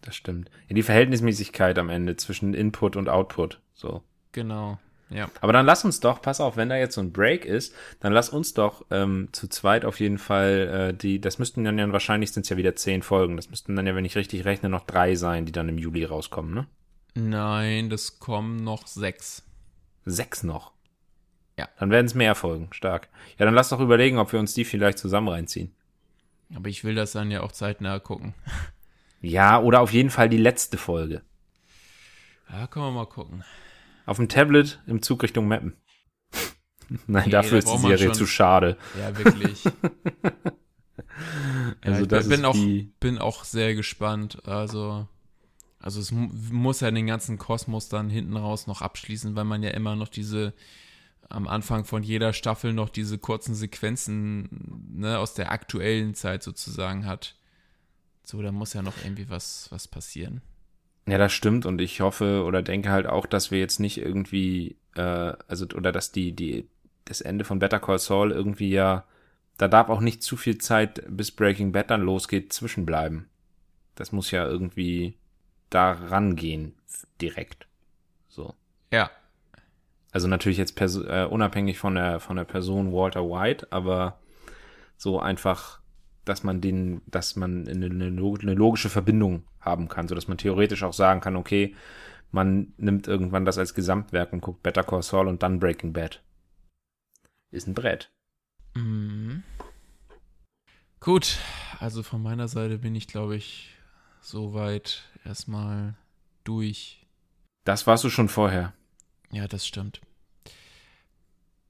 [0.00, 0.50] Das stimmt.
[0.68, 3.60] Ja, die Verhältnismäßigkeit am Ende zwischen Input und Output.
[3.74, 4.02] So.
[4.32, 4.78] Genau.
[5.10, 5.28] Ja.
[5.40, 8.12] Aber dann lass uns doch, pass auf, wenn da jetzt so ein Break ist, dann
[8.12, 11.92] lass uns doch ähm, zu zweit auf jeden Fall äh, die, das müssten dann ja
[11.92, 13.36] wahrscheinlich sind es ja wieder zehn Folgen.
[13.36, 16.04] Das müssten dann ja, wenn ich richtig rechne, noch drei sein, die dann im Juli
[16.04, 16.66] rauskommen, ne?
[17.14, 19.44] Nein, das kommen noch sechs.
[20.04, 20.72] Sechs noch.
[21.58, 21.68] Ja.
[21.78, 22.68] Dann werden es mehr Folgen.
[22.72, 23.08] Stark.
[23.38, 25.72] Ja, dann lass doch überlegen, ob wir uns die vielleicht zusammen reinziehen.
[26.54, 28.34] Aber ich will das dann ja auch zeitnah gucken.
[29.20, 31.22] Ja, oder auf jeden Fall die letzte Folge.
[32.50, 33.44] Ja, können wir mal gucken.
[34.04, 35.76] Auf dem Tablet im Zug Richtung Mappen.
[37.08, 38.76] Nein, Nee, dafür da ist die Serie zu schade.
[38.98, 39.64] Ja, wirklich.
[39.64, 39.72] ja,
[41.80, 42.56] Also ich das bin, ist auch,
[43.00, 44.46] bin auch sehr gespannt.
[44.46, 45.08] Also,
[45.80, 49.62] also es mu- muss ja den ganzen Kosmos dann hinten raus noch abschließen, weil man
[49.62, 50.54] ja immer noch diese
[51.28, 57.06] am Anfang von jeder Staffel noch diese kurzen Sequenzen ne, aus der aktuellen Zeit sozusagen
[57.06, 57.34] hat.
[58.24, 60.42] So, da muss ja noch irgendwie was, was passieren.
[61.08, 64.76] Ja, das stimmt und ich hoffe oder denke halt auch, dass wir jetzt nicht irgendwie,
[64.96, 66.68] äh, also oder dass die die
[67.04, 69.04] das Ende von Better Call Saul irgendwie ja,
[69.58, 73.28] da darf auch nicht zu viel Zeit bis Breaking Bad dann losgeht zwischenbleiben.
[73.94, 75.14] Das muss ja irgendwie
[75.70, 76.74] da rangehen
[77.20, 77.66] direkt.
[78.28, 78.54] So.
[78.92, 79.10] Ja,
[80.16, 84.18] Also natürlich jetzt äh, unabhängig von der von der Person Walter White, aber
[84.96, 85.82] so einfach,
[86.24, 90.26] dass man den, dass man eine, eine log- eine logische Verbindung haben kann, so dass
[90.26, 91.76] man theoretisch auch sagen kann, okay,
[92.30, 96.22] man nimmt irgendwann das als Gesamtwerk und guckt Better Call Saul und dann Breaking Bad.
[97.50, 98.10] Ist ein Brett.
[98.74, 99.42] Mhm.
[100.98, 101.36] Gut,
[101.78, 103.76] also von meiner Seite bin ich, glaube ich,
[104.22, 105.94] soweit erstmal
[106.44, 107.06] durch.
[107.66, 108.72] Das warst du schon vorher.
[109.36, 110.00] Ja, das stimmt.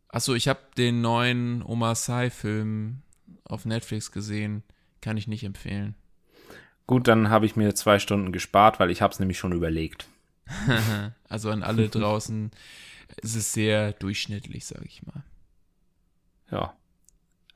[0.09, 3.03] Achso, ich habe den neuen Omar Sy-Film
[3.43, 4.63] auf Netflix gesehen.
[5.01, 5.97] Kann ich nicht empfehlen.
[6.87, 10.07] Gut, dann habe ich mir zwei Stunden gespart, weil ich habe es nämlich schon überlegt.
[11.29, 12.53] also an alle draußen,
[13.21, 15.25] es ist sehr durchschnittlich, sage ich mal.
[16.53, 16.77] Ja.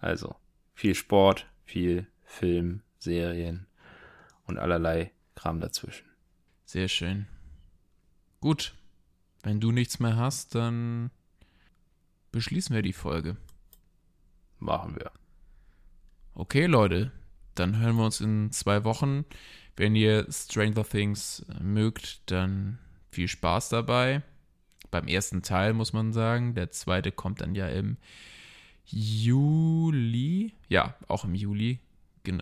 [0.01, 0.35] Also,
[0.75, 3.69] viel Sport, viel Film, Serien
[4.49, 6.09] und allerlei Kram dazwischen.
[6.65, 7.29] Sehr schön.
[8.41, 8.75] Gut,
[9.43, 11.11] wenn du nichts mehr hast, dann
[12.33, 13.37] beschließen wir die Folge.
[14.59, 15.11] Machen wir.
[16.35, 17.13] Okay, Leute,
[17.55, 19.25] dann hören wir uns in zwei Wochen.
[19.77, 22.79] Wenn ihr Stranger Things mögt, dann
[23.11, 24.23] viel Spaß dabei.
[24.91, 26.55] beim ersten Teil, muss man sagen.
[26.55, 27.97] Der zweite kommt dann ja im
[28.85, 30.53] Juli.
[30.69, 31.79] Ja, auch im Juli.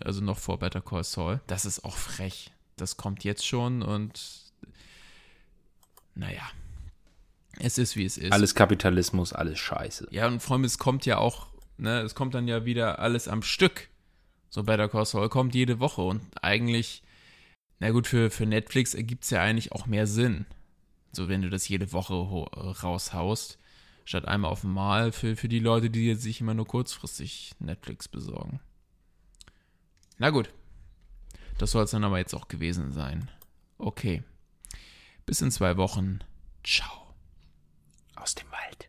[0.02, 1.40] Also noch vor Better Call Saul.
[1.46, 2.50] Das ist auch frech.
[2.76, 4.52] Das kommt jetzt schon und
[6.14, 6.42] naja.
[7.60, 8.32] Es ist, wie es ist.
[8.32, 10.08] Alles Kapitalismus, alles Scheiße.
[10.10, 13.28] Ja, und vor allem, es kommt ja auch, ne, es kommt dann ja wieder alles
[13.28, 13.88] am Stück.
[14.50, 17.02] So Better Call Saul kommt jede Woche und eigentlich,
[17.80, 20.46] na gut, für, für Netflix ergibt es ja eigentlich auch mehr Sinn.
[21.12, 23.58] So, wenn du das jede Woche raushaust,
[24.04, 28.60] statt einmal auf einmal für, für die Leute, die sich immer nur kurzfristig Netflix besorgen.
[30.18, 30.50] Na gut.
[31.58, 33.30] Das soll es dann aber jetzt auch gewesen sein.
[33.78, 34.22] Okay.
[35.26, 36.20] Bis in zwei Wochen.
[36.64, 37.07] Ciao
[38.20, 38.87] aus dem Wald.